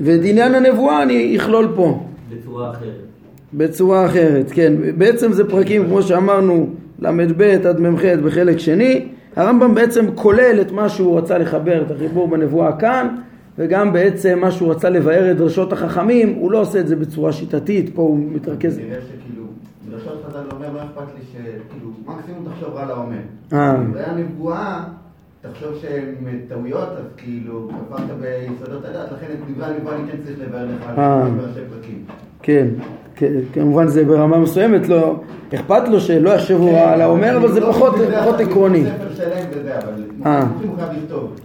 ואת 0.00 0.20
עניין 0.24 0.54
הנבואה 0.54 1.02
אני 1.02 1.36
אכלול 1.36 1.68
פה. 1.76 2.06
בצורה 2.30 2.70
אחרת. 2.70 3.06
בצורה 3.54 4.06
אחרת, 4.06 4.50
כן. 4.50 4.72
בעצם 4.98 5.32
זה 5.32 5.50
פרקים, 5.50 5.84
כמו 5.84 6.02
שאמרנו, 6.02 6.68
ל"ב 6.98 7.42
עד 7.42 7.80
מ"ח 7.80 8.02
בחלק 8.24 8.58
שני. 8.58 9.08
הרמב"ם 9.36 9.74
בעצם 9.74 10.06
כולל 10.14 10.58
את 10.60 10.72
מה 10.72 10.88
שהוא 10.88 11.18
רצה 11.18 11.38
לחבר, 11.38 11.82
את 11.82 11.90
החיבור 11.90 12.28
בנבואה 12.28 12.76
כאן, 12.76 13.16
וגם 13.58 13.92
בעצם 13.92 14.38
מה 14.38 14.50
שהוא 14.50 14.70
רצה 14.70 14.90
לבאר 14.90 15.30
את 15.30 15.36
דרשות 15.36 15.72
החכמים, 15.72 16.34
הוא 16.34 16.52
לא 16.52 16.60
עושה 16.60 16.80
את 16.80 16.88
זה 16.88 16.96
בצורה 16.96 17.32
שיטתית, 17.32 17.94
פה 17.94 18.02
הוא 18.02 18.18
מתרכז. 18.18 18.78
נראה 18.78 19.00
שכאילו, 19.00 19.44
דרשות 19.90 20.24
חז"ל 20.28 20.44
אומר, 20.52 20.72
לא 20.72 20.78
אכפת 20.78 21.14
לי 21.14 21.24
שכאילו, 21.32 21.90
מקסימום 22.06 22.44
תחשוב 22.52 22.74
רע 22.74 22.86
לאומר. 22.86 23.16
אה. 23.52 23.76
דברי 23.90 24.04
הנבואה, 24.04 24.84
תחשוב 25.52 25.78
שהם 25.80 26.14
טעויות, 26.48 26.88
אז 26.88 27.04
כאילו, 27.16 27.68
כפרת 27.68 28.10
ביסודות 28.20 28.84
הדת, 28.84 29.12
לכן 29.12 29.26
את 29.32 29.54
דברי 29.54 29.66
הנבואה 29.66 29.94
אני 29.94 30.12
כן 30.12 30.18
צריך 30.24 30.38
לבאר 30.40 30.64
לך 30.64 30.98
אה. 30.98 31.24
בראשי 31.36 31.60
פרקים. 31.74 32.04
כן, 32.42 32.66
כן, 33.16 33.32
כמובן 33.52 33.88
זה 33.88 34.04
ברמה 34.04 34.38
מסוימת, 34.38 34.88
לא 34.88 35.20
אכפת 35.54 35.88
לו 35.88 36.00
שלא 36.00 36.30
יחשבו 36.30 36.70
כן, 36.70 36.88
על 36.88 37.00
האומר, 37.00 37.36
אבל 37.36 37.52
זה 37.52 37.60
לא 37.60 37.72
פחות 37.72 38.40
עקרוני. 38.40 38.84
אה. 40.26 40.46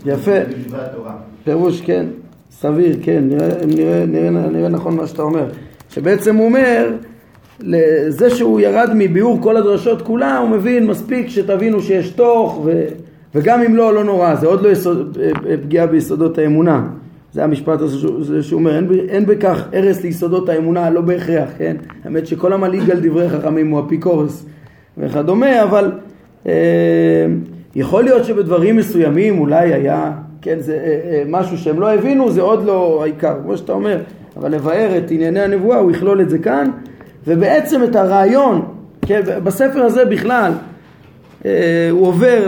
יפה. 0.06 0.32
פירוש 1.44 1.82
כן, 1.82 2.06
סביר, 2.52 2.98
כן, 3.02 3.24
נראה 4.52 4.70
נכון 4.70 4.96
מה 4.96 5.08
שאתה 5.08 5.22
אומר. 5.22 5.46
שבעצם 5.90 6.36
הוא 6.36 6.46
אומר, 6.46 6.92
לזה 7.60 8.30
שהוא 8.30 8.60
ירד 8.60 8.90
מביאור 8.96 9.42
כל 9.42 9.58
הדרשות 9.58 10.02
כולה, 10.02 10.38
הוא 10.38 10.50
מבין 10.50 10.88
מספיק 10.88 11.30
שתבינו 11.30 11.82
שיש 11.82 12.10
תוך, 12.10 12.62
ו, 12.66 12.84
וגם 13.36 13.62
אם 13.62 13.76
לא, 13.76 13.94
לא 13.94 14.04
נורא, 14.04 14.36
זה 14.36 14.48
עוד 14.48 14.62
לא 14.62 14.70
יסוד, 14.70 15.17
פגיעה 15.63 15.88
ביסודות 15.88 16.38
האמונה. 16.38 16.88
זה 17.34 17.44
המשפט 17.44 17.82
הזה 17.82 17.98
שהוא, 17.98 18.41
שהוא 18.41 18.60
אומר, 18.60 18.76
אין, 18.76 18.88
אין 19.10 19.26
בכך 19.26 19.67
הרס 19.74 20.04
ליסודות 20.04 20.50
האמונה, 20.50 20.89
לא 20.89 21.02
בהכרח, 21.02 21.50
כן? 21.58 21.78
האמת 22.04 22.28
שכל 22.28 22.54
המלעיג 22.54 22.91
על 22.91 23.00
דברי 23.02 23.30
חכמים 23.30 23.70
הוא 23.70 23.80
אפיקורס 23.86 24.46
וכדומה, 24.98 25.63
אבל 25.63 25.91
אה, 26.48 27.26
יכול 27.76 28.04
להיות 28.04 28.26
שבדברים 28.26 28.76
מסוימים 28.76 29.39
אולי 29.39 29.74
היה, 29.74 30.12
כן, 30.41 30.60
זה 30.60 30.74
אה, 30.74 31.12
אה, 31.12 31.24
משהו 31.28 31.58
שהם 31.58 31.80
לא 31.80 31.94
הבינו, 31.94 32.32
זה 32.32 32.41
עוד 32.41 32.65
לא 32.65 33.00
העיקר, 33.04 33.36
כמו 33.44 33.58
שאתה 33.58 33.74
אומר, 33.74 34.02
אבל 34.38 34.52
לבאר 34.52 34.98
את 34.98 35.12
ענייני 35.12 35.39
הנבואה, 35.39 35.78
הוא 35.78 35.91
יכלול 35.91 36.22
את 36.22 36.30
זה 36.30 36.39
כאן, 36.39 36.70
ובעצם 37.28 37.84
את 37.84 37.96
הרעיון, 37.96 38.62
כן, 39.06 39.22
בספר 39.44 39.82
הזה 39.82 40.06
בכלל, 40.06 40.52
אה, 40.52 40.71
הוא 41.91 42.08
עובר 42.08 42.47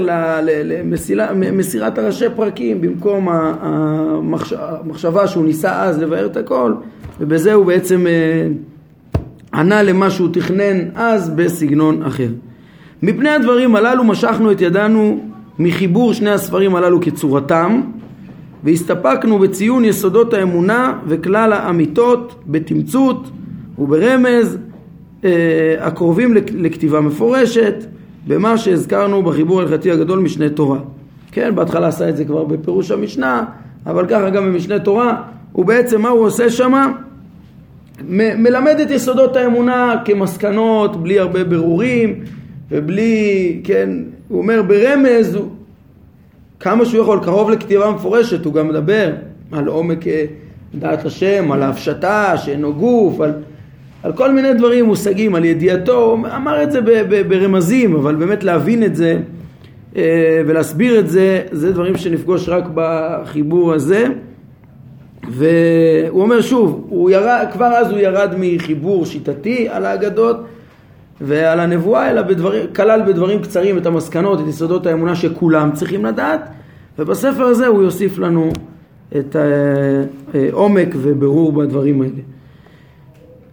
למסירת 1.34 1.98
הראשי 1.98 2.26
פרקים 2.36 2.82
במקום 2.82 3.28
המחשבה 3.62 5.28
שהוא 5.28 5.46
ניסה 5.46 5.84
אז 5.84 6.00
לבאר 6.02 6.26
את 6.26 6.38
הכל 6.38 6.74
ובזה 7.20 7.54
הוא 7.54 7.66
בעצם 7.66 8.08
אה, 8.08 8.48
ענה 9.54 9.84
למה 9.84 10.10
שהוא 10.10 10.30
תכנן 10.34 10.80
אז 10.96 11.30
בסגנון 11.30 12.04
אחר. 12.04 12.28
מפני 13.04 13.30
הדברים 13.30 13.76
הללו 13.76 14.04
משכנו 14.04 14.52
את 14.52 14.62
ידנו 14.62 15.30
מחיבור 15.60 16.14
שני 16.14 16.30
הספרים 16.30 16.76
הללו 16.76 17.02
כצורתם 17.02 17.82
והסתפקנו 18.64 19.40
בציון 19.40 19.86
יסודות 19.86 20.34
האמונה 20.34 21.00
וכלל 21.08 21.54
האמיתות 21.54 22.44
בתמצות 22.48 23.30
וברמז 23.80 24.58
אה, 25.26 25.76
הקרובים 25.80 26.34
לכתיבה 26.54 27.02
מפורשת 27.02 27.76
במה 28.28 28.58
שהזכרנו 28.58 29.24
בחיבור 29.24 29.62
ההלכתי 29.62 29.92
הגדול 29.92 30.20
משנה 30.20 30.50
תורה. 30.50 30.80
כן, 31.32 31.56
בהתחלה 31.56 31.88
עשה 31.88 32.10
את 32.10 32.18
זה 32.18 32.26
כבר 32.26 32.44
בפירוש 32.44 32.92
המשנה, 32.92 33.46
אבל 33.86 34.08
ככה 34.08 34.30
גם 34.30 34.46
במשנה 34.46 34.80
תורה, 34.80 35.22
ובעצם 35.56 36.02
מה 36.02 36.10
הוא 36.10 36.26
עושה 36.26 36.50
שמה? 36.50 36.92
מ- 38.10 38.44
מלמד 38.44 38.80
את 38.80 38.92
יסודות 38.92 39.36
האמונה 39.36 39.96
כמסקנות, 40.06 41.04
בלי 41.04 41.20
הרבה 41.20 41.44
ברורים, 41.44 42.24
ובלי, 42.72 43.62
כן, 43.64 43.90
הוא 44.28 44.40
אומר 44.40 44.62
ברמז, 44.62 45.36
הוא, 45.36 45.50
כמה 46.60 46.86
שהוא 46.86 47.02
יכול, 47.02 47.20
קרוב 47.24 47.50
לכתיבה 47.50 47.92
מפורשת, 47.92 48.46
הוא 48.46 48.54
גם 48.54 48.68
מדבר 48.68 49.12
על 49.52 49.68
עומק 49.68 50.08
אה, 50.08 50.26
דעת 50.76 51.06
השם, 51.06 51.52
על 51.52 51.64
ההפשטה, 51.64 52.38
שאינו 52.38 52.74
גוף, 52.74 53.22
על... 53.22 53.34
על 54.04 54.14
כל 54.14 54.32
מיני 54.32 54.54
דברים 54.54 54.86
מושגים, 54.86 55.36
על 55.36 55.46
ידיעתו, 55.46 56.18
אמר 56.36 56.64
את 56.64 56.72
זה 56.72 56.80
ברמזים, 57.28 57.96
אבל 57.96 58.16
באמת 58.16 58.44
להבין 58.44 58.84
את 58.84 58.96
זה 58.96 59.20
אה, 59.96 60.42
ולהסביר 60.48 61.00
את 61.00 61.10
זה, 61.10 61.42
זה 61.52 61.72
דברים 61.72 61.98
שנפגוש 61.98 62.50
רק 62.50 62.64
בחיבור 62.74 63.74
הזה. 63.74 64.08
והוא 65.30 66.22
אומר 66.22 66.42
שוב, 66.42 66.86
הוא 66.90 67.10
ירד, 67.10 67.46
כבר 67.54 67.66
אז 67.66 67.92
הוא 67.92 68.00
ירד 68.00 68.34
מחיבור 68.38 69.06
שיטתי 69.06 69.70
על 69.70 69.86
האגדות 69.86 70.38
ועל 71.22 71.60
הנבואה, 71.60 72.10
אלא 72.10 72.22
בדברים, 72.22 72.66
כלל 72.76 73.02
בדברים 73.08 73.42
קצרים 73.42 73.78
את 73.78 73.86
המסקנות, 73.86 74.40
את 74.42 74.48
יסודות 74.48 74.86
האמונה 74.86 75.16
שכולם 75.16 75.72
צריכים 75.74 76.06
לדעת, 76.06 76.50
ובספר 77.00 77.44
הזה 77.44 77.68
הוא 77.68 77.84
יוסיף 77.84 78.20
לנו 78.20 78.52
את 79.18 79.36
העומק 79.36 80.96
אה, 80.96 81.02
ובירור 81.02 81.54
בדברים 81.54 82.02
האלה. 82.02 82.33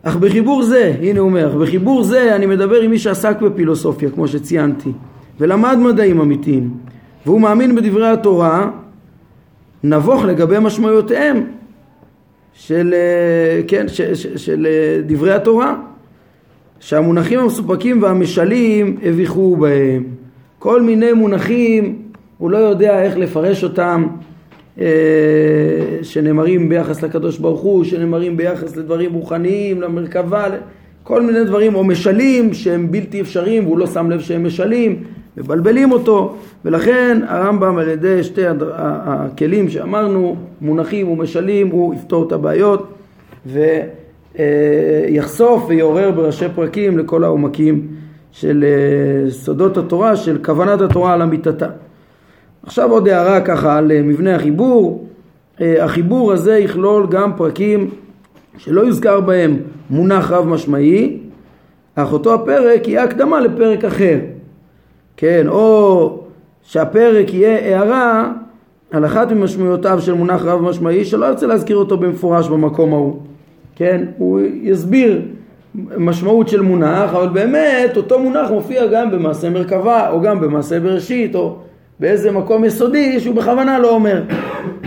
אך 0.03 0.17
בחיבור 0.17 0.63
זה, 0.63 0.95
הנה 1.01 1.21
הוא 1.21 1.29
אומר, 1.29 1.49
אך 1.49 1.55
בחיבור 1.55 2.03
זה 2.03 2.37
אני 2.37 2.47
מדבר 2.47 2.81
עם 2.81 2.91
מי 2.91 2.99
שעסק 2.99 3.41
בפילוסופיה, 3.41 4.11
כמו 4.11 4.29
שציינתי, 4.29 4.93
ולמד 5.41 5.79
מדעים 5.79 6.21
אמיתיים, 6.21 6.71
והוא 7.27 7.41
מאמין 7.41 7.75
בדברי 7.75 8.09
התורה, 8.09 8.71
נבוך 9.85 10.25
לגבי 10.25 10.57
משמעויותיהם 10.61 11.45
של, 12.55 12.95
אה, 12.95 13.63
כן, 13.69 13.89
ש, 13.89 14.01
ש, 14.01 14.27
של 14.27 14.67
אה, 14.67 15.01
דברי 15.07 15.33
התורה, 15.33 15.75
שהמונחים 16.81 17.39
המסופקים 17.39 18.03
והמשלים 18.03 18.97
הביכו 19.03 19.57
בהם. 19.57 20.05
כל 20.59 20.83
מיני 20.83 21.13
מונחים, 21.13 22.03
הוא 22.39 22.51
לא 22.51 22.59
יודע 22.59 23.03
איך 23.03 23.17
לפרש 23.17 23.65
אותם, 23.65 24.07
שנאמרים 26.03 26.69
ביחס 26.69 27.03
לקדוש 27.03 27.39
ברוך 27.39 27.61
הוא, 27.61 27.85
שנאמרים 27.85 28.37
ביחס 28.37 28.77
לדברים 28.77 29.13
רוחניים, 29.13 29.81
למרכבה, 29.83 30.47
כל 31.03 31.23
מיני 31.23 31.45
דברים, 31.45 31.75
או 31.75 31.85
משלים 31.85 32.55
שהם 32.55 32.93
בלתי 32.93 33.21
אפשריים 33.21 33.67
והוא 33.67 33.79
לא 33.79 33.87
שם 33.87 34.11
לב 34.11 34.21
שהם 34.21 34.47
משלים, 34.47 35.03
מבלבלים 35.37 35.93
אותו, 35.93 36.37
ולכן 36.65 37.21
הרמב"ם 37.27 37.79
על 37.79 37.89
ידי 37.89 38.25
שתי 38.25 38.43
הכלים 38.61 39.69
שאמרנו, 39.69 40.37
מונחים 40.61 41.09
ומשלים, 41.09 41.69
הוא 41.69 41.95
יפתור 41.95 42.27
את 42.27 42.33
הבעיות 42.33 42.93
ויחשוף 44.37 45.65
ויעורר 45.69 46.11
בראשי 46.11 46.47
פרקים 46.55 46.99
לכל 46.99 47.25
העומקים 47.25 47.87
של 48.33 48.65
אה, 48.65 49.31
סודות 49.31 49.77
התורה, 49.77 50.17
של 50.17 50.39
כוונת 50.45 50.81
התורה 50.81 51.15
על 51.15 51.23
אמיתתה. 51.23 51.69
עכשיו 52.63 52.91
עוד 52.91 53.09
הערה 53.09 53.41
ככה 53.41 53.79
על 53.79 53.93
אה, 53.93 54.03
מבנה 54.03 54.35
החיבור. 54.35 55.07
אה, 55.61 55.85
החיבור 55.85 56.33
הזה 56.33 56.59
יכלול 56.59 57.07
גם 57.11 57.33
פרקים 57.37 57.91
שלא 58.59 58.81
יוזכר 58.81 59.21
בהם 59.21 59.57
מונח 59.91 60.31
רב 60.31 60.47
משמעי, 60.47 61.19
אך 61.95 62.13
אותו 62.13 62.35
הפרק 62.35 62.89
יהיה 62.89 63.05
הקדמה 63.05 63.41
לפרק 63.41 63.85
אחר. 63.85 64.19
כן, 65.17 65.47
או 65.49 66.19
שהפרק 66.63 67.35
יהיה 67.35 67.59
הערה 67.59 68.33
על 68.91 69.05
אחת 69.05 69.33
ממשמעויותיו 69.33 70.01
של 70.01 70.15
מונח 70.15 70.45
רב 70.45 70.63
משמעי 70.63 71.05
שלא 71.05 71.27
ירצה 71.27 71.47
להזכיר 71.47 71.77
אותו 71.77 71.97
במפורש 71.97 72.49
במקום 72.49 72.93
ההוא. 72.93 73.17
כן, 73.77 74.05
הוא 74.19 74.41
יסביר 74.63 75.23
משמעות 75.75 76.49
של 76.49 76.61
מונח, 76.61 77.15
אבל 77.15 77.29
באמת 77.29 77.97
אותו 77.97 78.19
מונח 78.19 78.51
מופיע 78.51 78.87
גם 78.87 79.11
במעשה 79.11 79.51
מרכבה 79.51 80.11
או 80.11 80.21
גם 80.21 80.41
במעשה 80.41 80.81
בראשית 80.81 81.35
או 81.35 81.57
באיזה 82.01 82.31
מקום 82.31 82.65
יסודי 82.65 83.21
שהוא 83.21 83.35
בכוונה 83.35 83.79
לא 83.79 83.95
אומר. 83.95 84.23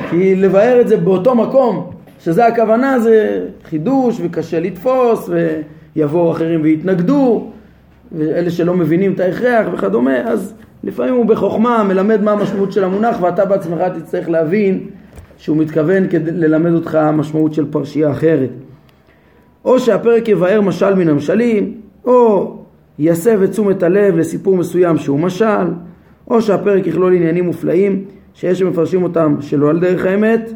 כי 0.09 0.35
לבאר 0.35 0.81
את 0.81 0.87
זה 0.87 0.97
באותו 0.97 1.35
מקום, 1.35 1.91
שזה 2.19 2.45
הכוונה, 2.45 2.99
זה 2.99 3.47
חידוש 3.63 4.21
וקשה 4.23 4.59
לתפוס 4.59 5.29
ויבואו 5.95 6.31
אחרים 6.31 6.61
ויתנגדו 6.63 7.47
ואלה 8.11 8.49
שלא 8.49 8.73
מבינים 8.73 9.13
את 9.13 9.19
ההכרח 9.19 9.67
וכדומה, 9.73 10.17
אז 10.17 10.53
לפעמים 10.83 11.13
הוא 11.13 11.25
בחוכמה 11.25 11.83
מלמד 11.83 12.21
מה 12.21 12.31
המשמעות 12.31 12.71
של 12.71 12.83
המונח 12.83 13.21
ואתה 13.21 13.45
בעצמך 13.45 13.81
תצטרך 13.95 14.29
להבין 14.29 14.87
שהוא 15.37 15.57
מתכוון 15.57 16.07
כדי 16.07 16.31
ללמד 16.31 16.73
אותך 16.73 16.99
משמעות 17.13 17.53
של 17.53 17.65
פרשייה 17.71 18.11
אחרת. 18.11 18.49
או 19.65 19.79
שהפרק 19.79 20.27
יבאר 20.27 20.61
משל 20.61 20.95
מן 20.95 21.09
המשלים, 21.09 21.73
או 22.05 22.51
יסב 22.99 23.41
את 23.41 23.51
תשומת 23.51 23.83
הלב 23.83 24.17
לסיפור 24.17 24.57
מסוים 24.57 24.97
שהוא 24.97 25.19
משל, 25.19 25.65
או 26.27 26.41
שהפרק 26.41 26.87
יכלול 26.87 27.13
עניינים 27.13 27.45
מופלאים 27.45 28.05
שיש 28.33 28.59
שמפרשים 28.59 29.03
אותם 29.03 29.35
שלא 29.39 29.69
על 29.69 29.79
דרך 29.79 30.05
האמת, 30.05 30.51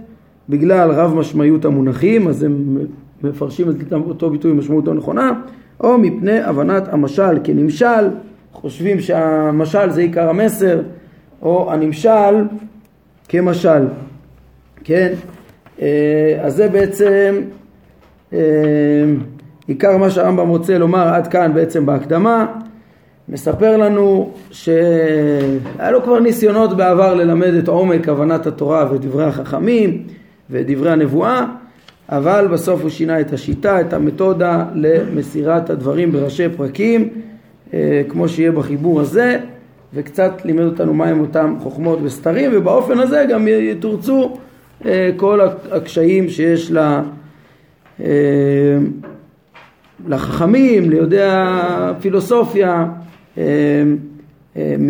בגלל 0.50 0.92
רב 0.92 1.16
משמעיות 1.16 1.66
המונחים, 1.66 2.28
אז 2.28 2.44
הם 2.44 2.78
מפרשים 3.24 3.70
את 3.70 3.94
אותו 3.94 4.30
ביטוי 4.30 4.54
משמעותו 4.54 4.94
נכונה, 4.94 5.32
או 5.80 5.98
מפני 5.98 6.40
הבנת 6.40 6.94
המשל 6.94 7.40
כנמשל, 7.44 8.10
חושבים 8.54 9.00
שהמשל 9.00 9.90
זה 9.90 10.02
עיקר 10.02 10.30
המסר, 10.30 10.82
או 11.42 11.74
הנמשל 11.74 12.46
כמשל, 13.30 13.88
כן? 14.84 15.14
אה, 15.82 16.38
אז 16.42 16.56
זה 16.56 16.70
בעצם 16.70 17.36
אה, 18.34 18.40
עיקר 19.68 19.98
מה 19.98 20.10
שהרמב"ם 20.10 20.48
רוצה 20.48 20.78
לומר 20.78 21.08
עד 21.08 21.28
כאן 21.28 21.54
בעצם 21.54 21.86
בהקדמה. 21.86 22.46
מספר 23.30 23.78
לנו 23.78 24.32
שהיה 24.52 25.92
לו 25.92 26.04
כבר 26.04 26.20
ניסיונות 26.20 26.78
בעבר 26.78 27.14
ללמד 27.14 27.54
את 27.54 27.68
עומק 27.68 28.10
הבנת 28.10 28.48
התורה 28.48 28.86
ודברי 28.92 29.24
החכמים 29.26 30.04
ודברי 30.50 30.92
הנבואה, 30.92 31.46
אבל 32.10 32.48
בסוף 32.52 32.82
הוא 32.82 32.90
שינה 32.90 33.20
את 33.20 33.34
השיטה, 33.34 33.82
את 33.82 33.94
המתודה 33.94 34.66
למסירת 34.74 35.70
הדברים 35.70 36.12
בראשי 36.12 36.50
פרקים, 36.50 37.10
אה, 37.74 38.02
כמו 38.10 38.30
שיהיה 38.30 38.52
בחיבור 38.52 39.02
הזה, 39.02 39.40
וקצת 39.94 40.32
לימד 40.46 40.64
אותנו 40.64 40.94
מהם 40.94 41.20
אותם 41.20 41.56
חוכמות 41.60 42.00
וסתרים, 42.04 42.52
ובאופן 42.54 43.00
הזה 43.00 43.26
גם 43.30 43.48
יתורצו 43.48 44.38
אה, 44.86 45.10
כל 45.18 45.40
הקשיים 45.72 46.30
שיש 46.30 46.72
לה 46.72 47.02
אה, 48.00 48.08
לחכמים, 50.08 50.90
ליודעי 50.90 51.30
הפילוסופיה, 51.32 52.86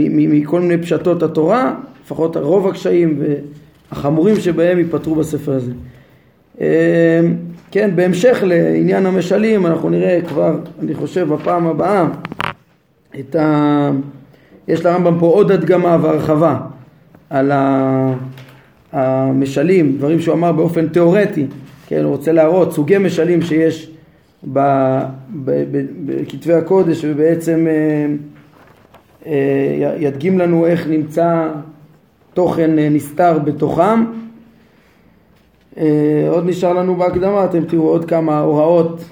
מכל 0.09 0.61
מיני 0.61 0.77
פשטות 0.81 1.23
התורה, 1.23 1.75
לפחות 2.05 2.37
רוב 2.37 2.67
הקשיים 2.67 3.19
והחמורים 3.91 4.35
שבהם 4.35 4.79
ייפתרו 4.79 5.15
בספר 5.15 5.51
הזה. 5.51 5.71
כן, 7.71 7.91
בהמשך 7.95 8.43
לעניין 8.43 9.05
המשלים 9.05 9.65
אנחנו 9.65 9.89
נראה 9.89 10.19
כבר, 10.27 10.59
אני 10.79 10.93
חושב, 10.93 11.33
בפעם 11.33 11.67
הבאה 11.67 12.07
את 13.19 13.35
ה... 13.35 13.91
יש 14.67 14.85
לרמב"ם 14.85 15.19
פה 15.19 15.25
עוד 15.25 15.51
הדגמה 15.51 15.97
והרחבה 16.01 16.59
על 17.29 17.51
המשלים, 18.91 19.97
דברים 19.97 20.19
שהוא 20.19 20.35
אמר 20.35 20.51
באופן 20.51 20.87
תיאורטי 20.87 21.45
כן, 21.87 22.03
הוא 22.03 22.11
רוצה 22.11 22.31
להראות 22.31 22.73
סוגי 22.73 22.97
משלים 22.97 23.41
שיש 23.41 23.91
בכתבי 26.05 26.53
הקודש 26.53 27.05
ובעצם 27.05 27.67
אה, 27.67 27.71
אה, 27.71 28.05
ידגים 29.97 30.39
לנו 30.39 30.65
איך 30.65 30.87
נמצא 30.87 31.49
תוכן 32.33 32.79
אה, 32.79 32.89
נסתר 32.89 33.39
בתוכם. 33.39 34.05
עוד 36.29 36.45
נשאר 36.45 36.73
לנו 36.73 36.95
בהקדמה, 36.95 37.45
אתם 37.45 37.65
תראו 37.65 37.89
עוד 37.89 38.05
כמה 38.05 38.39
הוראות. 38.39 39.03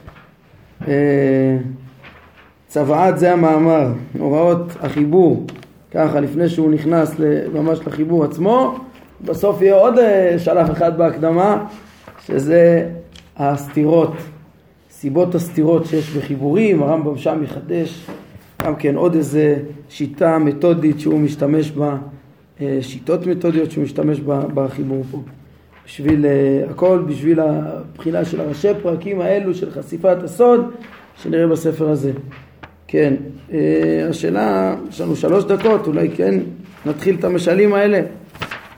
צוואת 2.67 3.19
זה 3.19 3.33
המאמר, 3.33 3.87
הוראות 4.19 4.71
החיבור, 4.81 5.45
ככה 5.91 6.19
לפני 6.19 6.49
שהוא 6.49 6.71
נכנס 6.71 7.15
ממש 7.53 7.79
לחיבור 7.87 8.23
עצמו, 8.23 8.79
בסוף 9.25 9.61
יהיה 9.61 9.75
עוד 9.75 9.95
שלב 10.37 10.69
אחד 10.69 10.97
בהקדמה 10.97 11.65
שזה 12.25 12.89
הסתירות, 13.37 14.13
סיבות 14.91 15.35
הסתירות 15.35 15.85
שיש 15.85 16.09
בחיבורים, 16.09 16.83
הרמב"ם 16.83 17.17
שם 17.17 17.43
יחדש 17.43 18.07
גם 18.65 18.75
כן 18.75 18.95
עוד 18.95 19.15
איזה 19.15 19.57
שיטה 19.89 20.37
מתודית 20.37 20.99
שהוא 20.99 21.19
משתמש 21.19 21.71
בה, 21.71 21.97
אה, 22.61 22.77
שיטות 22.81 23.27
מתודיות 23.27 23.71
שהוא 23.71 23.83
משתמש 23.83 24.19
בה 24.19 24.41
בחיבור 24.53 25.03
פה. 25.11 25.21
בשביל 25.85 26.25
אה, 26.25 26.63
הכל, 26.69 27.03
בשביל 27.07 27.39
הבחינה 27.39 28.25
של 28.25 28.41
הראשי 28.41 28.67
פרקים 28.81 29.21
האלו 29.21 29.53
של 29.53 29.71
חשיפת 29.71 30.17
הסוד 30.23 30.71
שנראה 31.23 31.47
בספר 31.47 31.89
הזה. 31.89 32.11
כן, 32.87 33.13
אה, 33.53 34.07
השאלה, 34.09 34.75
יש 34.89 35.01
לנו 35.01 35.15
שלוש 35.15 35.43
דקות, 35.43 35.87
אולי 35.87 36.09
כן 36.09 36.39
נתחיל 36.85 37.15
את 37.19 37.23
המשלים 37.23 37.73
האלה? 37.73 38.01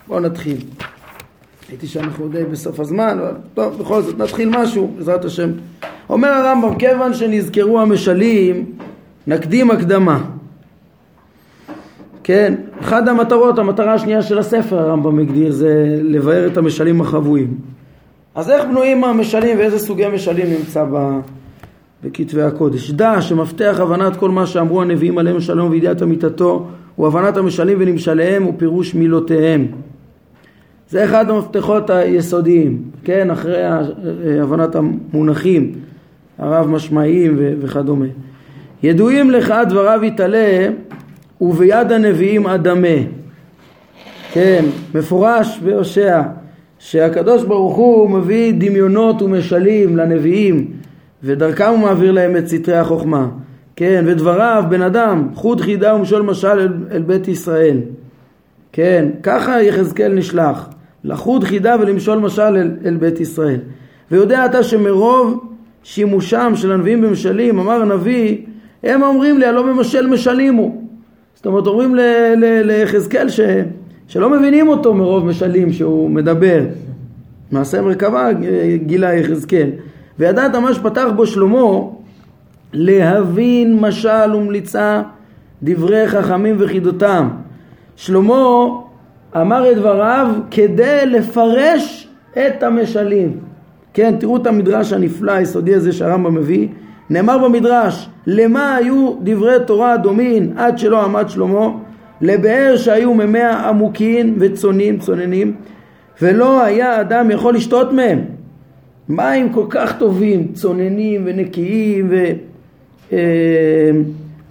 בואו 0.07 0.19
נתחיל. 0.19 0.57
הייתי 1.69 1.87
שאנחנו 1.87 2.27
די 2.27 2.43
בסוף 2.43 2.79
הזמן, 2.79 3.17
אבל 3.21 3.31
טוב, 3.53 3.77
בכל 3.79 4.01
זאת 4.01 4.17
נתחיל 4.17 4.49
משהו, 4.49 4.93
בעזרת 4.97 5.25
השם. 5.25 5.49
אומר 6.09 6.27
הרמב"ם, 6.27 6.75
כיוון 6.75 7.13
שנזכרו 7.13 7.79
המשלים, 7.79 8.65
נקדים 9.27 9.71
הקדמה. 9.71 10.36
כן, 12.27 12.53
אחת 12.81 13.07
המטרות, 13.07 13.59
המטרה 13.59 13.93
השנייה 13.93 14.21
של 14.21 14.37
הספר 14.37 14.79
הרמב"ם 14.79 15.19
הגדיר 15.19 15.51
זה 15.51 15.99
לבאר 16.03 16.47
את 16.47 16.57
המשלים 16.57 17.01
החבויים. 17.01 17.57
אז 18.35 18.49
איך 18.49 18.65
בנויים 18.65 19.03
המשלים 19.03 19.57
ואיזה 19.57 19.79
סוגי 19.79 20.07
משלים 20.13 20.49
נמצא 20.49 20.85
ב... 20.93 21.19
בכתבי 22.03 22.41
הקודש. 22.41 22.91
דע 22.91 23.21
שמפתח 23.21 23.77
הבנת 23.79 24.15
כל 24.15 24.29
מה 24.29 24.45
שאמרו 24.45 24.81
הנביאים 24.81 25.17
עליהם 25.17 25.39
שלום 25.39 25.71
וידיעת 25.71 26.03
אמיתתו 26.03 26.67
הוא 26.95 27.07
הבנת 27.07 27.37
המשלים 27.37 27.77
ונמשליהם 27.81 28.47
ופירוש 28.47 28.93
מילותיהם. 28.93 29.67
זה 30.89 31.05
אחד 31.05 31.29
המפתחות 31.29 31.89
היסודיים, 31.89 32.81
כן, 33.03 33.31
אחרי 33.31 33.63
הבנת 34.41 34.75
המונחים 34.75 35.71
הרב 36.37 36.67
משמעיים 36.67 37.35
וכדומה. 37.39 38.05
ידועים 38.83 39.31
לך 39.31 39.53
דבריו 39.69 39.99
יתעלה 40.03 40.67
וביד 41.41 41.91
הנביאים 41.91 42.47
אדמה. 42.47 42.97
כן, 44.33 44.65
מפורש 44.95 45.59
בהושע 45.63 46.21
שהקדוש 46.79 47.43
ברוך 47.43 47.75
הוא 47.75 48.09
מביא 48.09 48.53
דמיונות 48.57 49.21
ומשלים 49.21 49.97
לנביאים 49.97 50.71
ודרכם 51.23 51.69
הוא 51.69 51.79
מעביר 51.79 52.11
להם 52.11 52.37
את 52.37 52.47
סתרי 52.47 52.77
החוכמה. 52.77 53.27
כן, 53.75 54.03
ודבריו 54.07 54.63
בן 54.69 54.81
אדם 54.81 55.27
חוט 55.33 55.61
חידה 55.61 55.95
ומשול 55.95 56.21
משל 56.21 56.47
אל, 56.47 56.73
אל 56.91 57.01
בית 57.01 57.27
ישראל. 57.27 57.77
כן, 58.71 59.09
ככה 59.23 59.63
יחזקאל 59.63 60.13
נשלח. 60.13 60.69
לחוד 61.03 61.43
חידה 61.43 61.75
ולמשול 61.79 62.19
משל 62.19 62.41
אל, 62.41 62.71
אל 62.85 62.95
בית 62.95 63.19
ישראל. 63.19 63.59
ויודע 64.11 64.45
אתה 64.45 64.63
שמרוב 64.63 65.53
שימושם 65.83 66.53
של 66.55 66.71
הנביאים 66.71 67.01
במשלים, 67.01 67.59
אמר 67.59 67.81
הנביא, 67.81 68.37
הם 68.83 69.03
אומרים 69.03 69.37
לי, 69.37 69.45
הלא 69.45 69.61
במשל 69.61 70.07
משלים 70.07 70.55
הוא. 70.55 70.86
זאת 71.37 71.45
אומרת, 71.45 71.67
אומרים 71.67 71.95
ליחזקאל 72.63 73.27
שלא 74.07 74.29
מבינים 74.29 74.67
אותו 74.67 74.93
מרוב 74.93 75.25
משלים 75.25 75.73
שהוא 75.73 76.09
מדבר. 76.09 76.61
מעשה 77.51 77.81
מרכבה 77.81 78.29
גילה 78.85 79.13
יחזקאל. 79.13 79.69
וידעת 80.19 80.55
מה 80.55 80.73
שפתח 80.73 81.05
בו 81.15 81.25
שלמה, 81.25 81.79
להבין 82.73 83.79
משל 83.79 84.35
ומליצה 84.35 85.01
דברי 85.63 86.07
חכמים 86.07 86.55
וחידותם. 86.59 87.29
שלמה 87.95 88.67
אמר 89.41 89.71
את 89.71 89.77
דבריו 89.77 90.35
כדי 90.51 91.05
לפרש 91.05 92.07
את 92.33 92.63
המשלים. 92.63 93.37
כן, 93.93 94.15
תראו 94.19 94.37
את 94.37 94.47
המדרש 94.47 94.93
הנפלא 94.93 95.31
היסודי 95.31 95.75
הזה 95.75 95.91
שהרמב"ם 95.91 96.35
מביא. 96.35 96.67
נאמר 97.09 97.37
במדרש, 97.37 98.09
למה 98.27 98.75
היו 98.75 99.13
דברי 99.23 99.55
תורה 99.67 99.97
דומין 99.97 100.53
עד 100.57 100.77
שלא 100.77 101.03
עמד 101.03 101.29
שלמה? 101.29 101.69
לבאר 102.21 102.77
שהיו 102.77 103.13
ממאה 103.13 103.69
עמוקין 103.69 104.35
וצונים, 104.39 104.99
צוננים, 104.99 105.55
ולא 106.21 106.63
היה 106.63 107.01
אדם 107.01 107.31
יכול 107.31 107.55
לשתות 107.55 107.93
מהם. 107.93 108.21
מים 109.09 109.53
כל 109.53 109.65
כך 109.69 109.97
טובים, 109.97 110.47
צוננים 110.53 111.21
ונקיים 111.25 112.11
אה, 113.13 113.17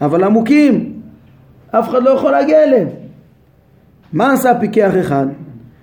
אבל 0.01 0.25
עמוקים, 0.25 0.93
אף 1.71 1.89
אחד 1.89 2.03
לא 2.03 2.11
יכול 2.11 2.31
להגיע 2.31 2.65
אליהם. 2.65 2.89
מה 4.13 4.33
עשה 4.33 4.61
פיקח 4.61 4.93
אחד? 5.01 5.27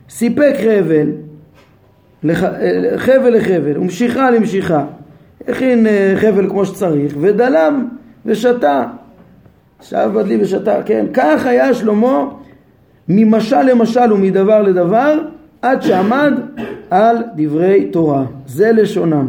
סיפק 0.09 0.53
חבל, 0.63 1.11
אה, 2.29 2.97
חבל 2.97 3.35
לחבל, 3.35 3.77
ומשיכה 3.77 4.31
למשיכה. 4.31 4.85
הכין 5.47 5.87
אה, 5.87 6.13
חבל 6.17 6.49
כמו 6.49 6.65
שצריך, 6.65 7.15
ודלם 7.21 7.87
ושתה. 8.25 8.83
שב 9.81 10.09
בדלי 10.13 10.37
ושתה, 10.41 10.83
כן. 10.85 11.05
כך 11.13 11.45
היה 11.45 11.73
שלמה 11.73 12.25
ממשל 13.09 13.61
למשל 13.61 14.13
ומדבר 14.13 14.61
לדבר, 14.61 15.19
עד 15.61 15.81
שעמד 15.81 16.33
על 16.89 17.17
דברי 17.35 17.85
תורה. 17.91 18.23
זה 18.45 18.71
לשונם. 18.71 19.27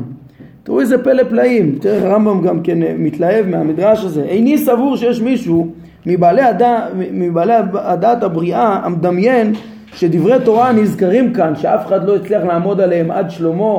תראו 0.62 0.80
איזה 0.80 1.04
פלא 1.04 1.22
פלאים, 1.22 1.78
תראה 1.80 1.94
איך 1.94 2.04
הרמב"ם 2.04 2.42
גם 2.42 2.62
כן 2.62 2.82
אה, 2.82 2.94
מתלהב 2.98 3.46
מהמדרש 3.46 4.04
הזה. 4.04 4.22
איני 4.22 4.58
סבור 4.58 4.96
שיש 4.96 5.20
מישהו 5.20 5.68
מבעלי, 6.06 6.42
הדע, 6.42 6.86
מבעלי 6.94 7.52
הדעת 7.74 8.22
הבריאה 8.22 8.80
המדמיין 8.84 9.52
שדברי 9.94 10.36
תורה 10.44 10.72
נזכרים 10.72 11.32
כאן, 11.32 11.56
שאף 11.56 11.86
אחד 11.86 12.08
לא 12.08 12.16
הצליח 12.16 12.42
לעמוד 12.42 12.80
עליהם 12.80 13.10
עד 13.10 13.30
שלמה 13.30 13.74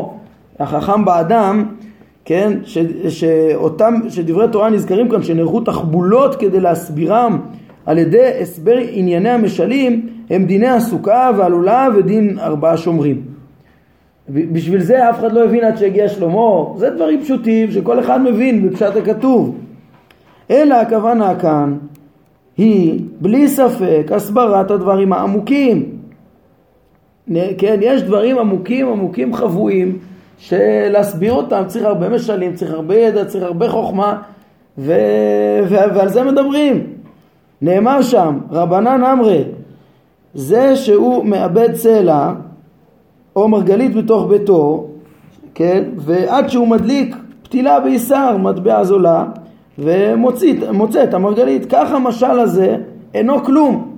החכם 0.59 1.05
באדם, 1.05 1.65
כן, 2.25 2.53
ש, 2.63 2.77
שאותם, 3.09 3.93
שדברי 4.09 4.45
תורה 4.51 4.69
נזכרים 4.69 5.09
כאן, 5.09 5.23
שנערכו 5.23 5.61
תחבולות 5.61 6.35
כדי 6.35 6.59
להסבירם 6.59 7.39
על 7.85 7.97
ידי 7.97 8.31
הסבר 8.41 8.77
ענייני 8.89 9.29
המשלים, 9.29 10.09
הם 10.29 10.45
דיני 10.45 10.67
הסוכה 10.67 11.31
והלולה 11.37 11.87
ודין 11.97 12.39
ארבעה 12.39 12.77
שומרים. 12.77 13.21
בשביל 14.29 14.79
זה 14.79 15.09
אף 15.09 15.19
אחד 15.19 15.33
לא 15.33 15.43
הבין 15.43 15.63
עד 15.63 15.77
שהגיע 15.77 16.07
שלמה, 16.07 16.77
זה 16.77 16.89
דברים 16.89 17.21
פשוטים 17.21 17.71
שכל 17.71 17.99
אחד 17.99 18.21
מבין 18.21 18.69
בפשט 18.69 18.95
הכתוב. 18.95 19.57
אלא 20.51 20.75
הכוונה 20.75 21.35
כאן 21.39 21.77
היא 22.57 22.99
בלי 23.19 23.47
ספק 23.47 24.11
הסברת 24.11 24.71
הדברים 24.71 25.13
העמוקים. 25.13 25.85
כן, 27.57 27.79
יש 27.81 28.01
דברים 28.01 28.37
עמוקים, 28.37 28.87
עמוקים 28.87 29.33
חבויים, 29.33 29.97
שלהסביר 30.37 31.33
אותם 31.33 31.63
צריך 31.67 31.85
הרבה 31.85 32.09
משלים, 32.09 32.55
צריך 32.55 32.73
הרבה 32.73 32.95
ידע, 32.95 33.25
צריך 33.25 33.43
הרבה 33.43 33.69
חוכמה, 33.69 34.21
ו... 34.77 34.93
ו... 35.63 35.75
ועל 35.95 36.09
זה 36.09 36.23
מדברים. 36.23 36.83
נאמר 37.61 38.01
שם, 38.01 38.39
רבנן 38.51 39.03
אמרי, 39.03 39.43
זה 40.33 40.75
שהוא 40.75 41.25
מאבד 41.25 41.73
צלע 41.73 42.33
או 43.35 43.47
מרגלית 43.47 43.95
בתוך 43.95 44.27
ביתו, 44.29 44.87
כן, 45.55 45.83
ועד 45.97 46.49
שהוא 46.49 46.67
מדליק 46.67 47.15
פתילה 47.43 47.79
בישר, 47.79 48.37
מטבע 48.37 48.83
זולה, 48.83 49.25
ומוצא 49.79 51.03
את 51.03 51.13
המרגלית. 51.13 51.65
כך 51.69 51.91
המשל 51.91 52.39
הזה 52.39 52.77
אינו 53.13 53.43
כלום. 53.43 53.91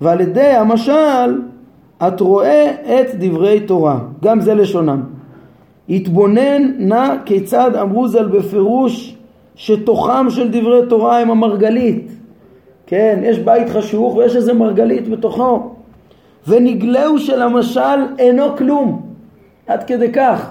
ועל 0.00 0.20
ידי 0.20 0.40
המשל 0.40 1.40
את 2.08 2.20
רואה 2.20 2.72
את 2.84 3.14
דברי 3.18 3.60
תורה, 3.60 3.98
גם 4.22 4.40
זה 4.40 4.54
לשונם. 4.54 5.02
התבונן 5.88 6.72
נא 6.78 7.14
כיצד 7.24 7.76
אמרו 7.76 8.08
ז"ל 8.08 8.26
בפירוש 8.26 9.16
שתוכם 9.54 10.30
של 10.30 10.48
דברי 10.48 10.80
תורה 10.88 11.20
הם 11.20 11.30
המרגלית. 11.30 12.12
כן, 12.86 13.20
יש 13.22 13.38
בית 13.38 13.68
חשוך 13.68 14.16
ויש 14.16 14.36
איזה 14.36 14.52
מרגלית 14.54 15.08
בתוכו. 15.08 15.70
ונגלהו 16.48 17.18
של 17.18 17.42
המשל 17.42 17.98
אינו 18.18 18.56
כלום. 18.56 19.02
עד 19.66 19.84
כדי 19.84 20.12
כך. 20.12 20.50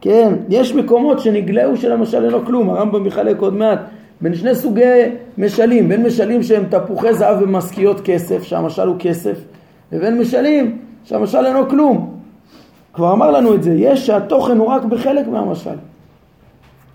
כן, 0.00 0.34
יש 0.48 0.74
מקומות 0.74 1.20
שנגלהו 1.20 1.76
של 1.76 1.92
המשל 1.92 2.24
אינו 2.24 2.46
כלום. 2.46 2.70
הרמב"ם 2.70 3.04
מחלק 3.04 3.40
עוד 3.40 3.54
מעט 3.54 3.78
בין 4.20 4.34
שני 4.34 4.54
סוגי 4.54 5.02
משלים, 5.38 5.88
בין 5.88 6.06
משלים 6.06 6.42
שהם 6.42 6.64
תפוחי 6.70 7.14
זהב 7.14 7.42
ומשכיות 7.42 8.00
כסף, 8.00 8.42
שהמשל 8.42 8.88
הוא 8.88 8.96
כסף, 8.98 9.38
לבין 9.92 10.18
משלים 10.18 10.78
שהמשל 11.04 11.46
אינו 11.46 11.68
כלום. 11.68 12.21
כבר 12.94 13.12
אמר 13.12 13.30
לנו 13.30 13.54
את 13.54 13.62
זה, 13.62 13.72
יש 13.72 14.06
שהתוכן 14.06 14.58
הוא 14.58 14.66
רק 14.66 14.84
בחלק 14.84 15.28
מהמשל. 15.28 15.70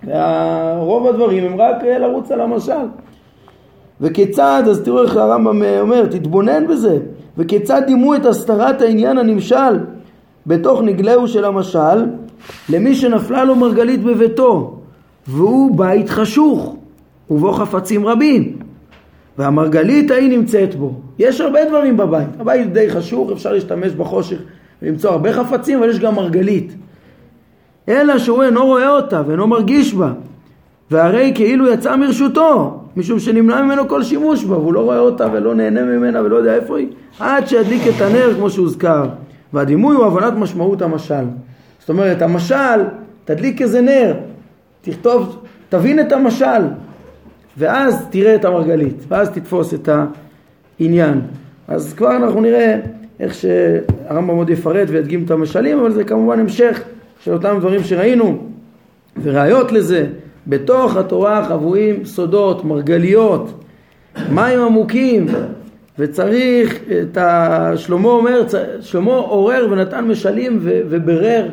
ורוב 0.03 1.07
הדברים 1.07 1.43
הם 1.43 1.61
רק 1.61 1.83
לרוץ 1.83 2.31
על 2.31 2.41
המשל. 2.41 2.87
וכיצד, 4.01 4.63
אז 4.69 4.81
תראו 4.81 5.03
איך 5.03 5.15
הרמב"ם 5.15 5.63
אומר, 5.79 6.05
תתבונן 6.05 6.67
בזה, 6.67 6.97
וכיצד 7.37 7.81
דימו 7.85 8.15
את 8.15 8.25
הסתרת 8.25 8.81
העניין 8.81 9.17
הנמשל 9.17 9.79
בתוך 10.47 10.81
נגלהו 10.81 11.27
של 11.27 11.45
המשל 11.45 12.05
למי 12.69 12.95
שנפלה 12.95 13.43
לו 13.43 13.55
מרגלית 13.55 14.03
בביתו 14.03 14.77
והוא 15.27 15.77
בית 15.77 16.09
חשוך 16.09 16.75
ובו 17.29 17.53
חפצים 17.53 18.05
רבים 18.05 18.57
והמרגלית 19.37 20.11
ההיא 20.11 20.37
נמצאת 20.37 20.75
בו. 20.75 20.93
יש 21.19 21.41
הרבה 21.41 21.65
דברים 21.65 21.97
בבית, 21.97 22.27
הבית 22.39 22.73
די 22.73 22.89
חשוך, 22.89 23.31
אפשר 23.31 23.53
להשתמש 23.53 23.91
בחושך 23.91 24.37
ולמצוא 24.81 25.11
הרבה 25.11 25.33
חפצים, 25.33 25.79
אבל 25.79 25.89
יש 25.89 25.99
גם 25.99 26.15
מרגלית. 26.15 26.75
אלא 27.89 28.19
שהוא 28.19 28.43
אינו 28.43 28.65
רואה 28.65 28.89
אותה 28.89 29.21
ואינו 29.27 29.47
מרגיש 29.47 29.93
בה, 29.93 30.11
והרי 30.91 31.31
כאילו 31.35 31.67
יצא 31.67 31.95
מרשותו, 31.95 32.79
משום 32.97 33.19
שנמנע 33.19 33.61
ממנו 33.61 33.87
כל 33.87 34.03
שימוש 34.03 34.45
בה, 34.45 34.57
והוא 34.57 34.73
לא 34.73 34.79
רואה 34.79 34.99
אותה 34.99 35.27
ולא 35.31 35.55
נהנה 35.55 35.81
ממנה 35.83 36.21
ולא 36.21 36.35
יודע 36.35 36.55
איפה 36.55 36.77
היא, 36.77 36.87
עד 37.19 37.47
שידליק 37.47 37.81
את 37.87 38.01
הנר 38.01 38.33
כמו 38.35 38.49
שהוזכר. 38.49 39.05
והדימוי 39.53 39.95
הוא 39.95 40.05
הבנת 40.05 40.33
משמעות 40.33 40.81
המשל. 40.81 41.25
זאת 41.79 41.89
אומרת, 41.89 42.21
המשל, 42.21 42.83
תדליק 43.25 43.61
איזה 43.61 43.81
נר, 43.81 44.13
תכתוב, 44.81 45.39
תבין 45.69 45.99
את 45.99 46.11
המשל, 46.11 46.61
ואז 47.57 48.05
תראה 48.09 48.35
את 48.35 48.45
המרגלית, 48.45 49.03
ואז 49.07 49.29
תתפוס 49.29 49.73
את 49.73 49.89
העניין. 50.79 51.21
אז 51.67 51.93
כבר 51.93 52.15
אנחנו 52.15 52.41
נראה 52.41 52.79
איך 53.19 53.33
שהרמב"ם 53.33 54.35
עוד 54.35 54.49
יפרט 54.49 54.87
וידגים 54.89 55.23
את 55.25 55.31
המשלים, 55.31 55.79
אבל 55.79 55.91
זה 55.91 56.03
כמובן 56.03 56.39
המשך 56.39 56.81
של 57.23 57.33
אותם 57.33 57.57
דברים 57.59 57.83
שראינו, 57.83 58.37
וראיות 59.23 59.71
לזה. 59.71 60.07
בתוך 60.47 60.95
התורה 60.95 61.45
חבויים 61.45 62.05
סודות, 62.05 62.65
מרגליות, 62.65 63.63
מים 64.31 64.59
עמוקים, 64.59 65.27
וצריך 65.99 66.79
את 67.01 67.17
ה... 67.17 67.71
שלמה 67.75 68.07
אומר, 68.07 68.43
שלמה 68.81 69.15
עורר 69.15 69.67
ונתן 69.71 70.05
משלים 70.05 70.59
וברר 70.61 71.49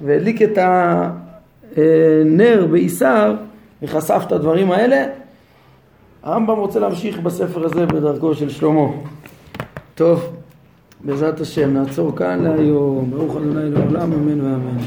והדליק 0.00 0.42
את 0.42 0.58
הנר 1.76 2.66
בעיסר 2.70 3.34
וחשף 3.82 4.22
את 4.26 4.32
הדברים 4.32 4.70
האלה. 4.70 5.04
הרמב"ם 6.22 6.56
רוצה 6.56 6.80
להמשיך 6.80 7.18
בספר 7.18 7.64
הזה 7.64 7.86
בדרכו 7.86 8.34
של 8.34 8.50
שלמה. 8.50 8.86
טוב, 9.94 10.36
בעזרת 11.04 11.40
השם 11.40 11.74
נעצור 11.74 12.16
כאן 12.16 12.42
להיום. 12.42 13.10
ברוך 13.10 13.36
ה' 13.36 13.40
לעולם 13.54 14.12
אמן 14.12 14.40
ואמן. 14.40 14.78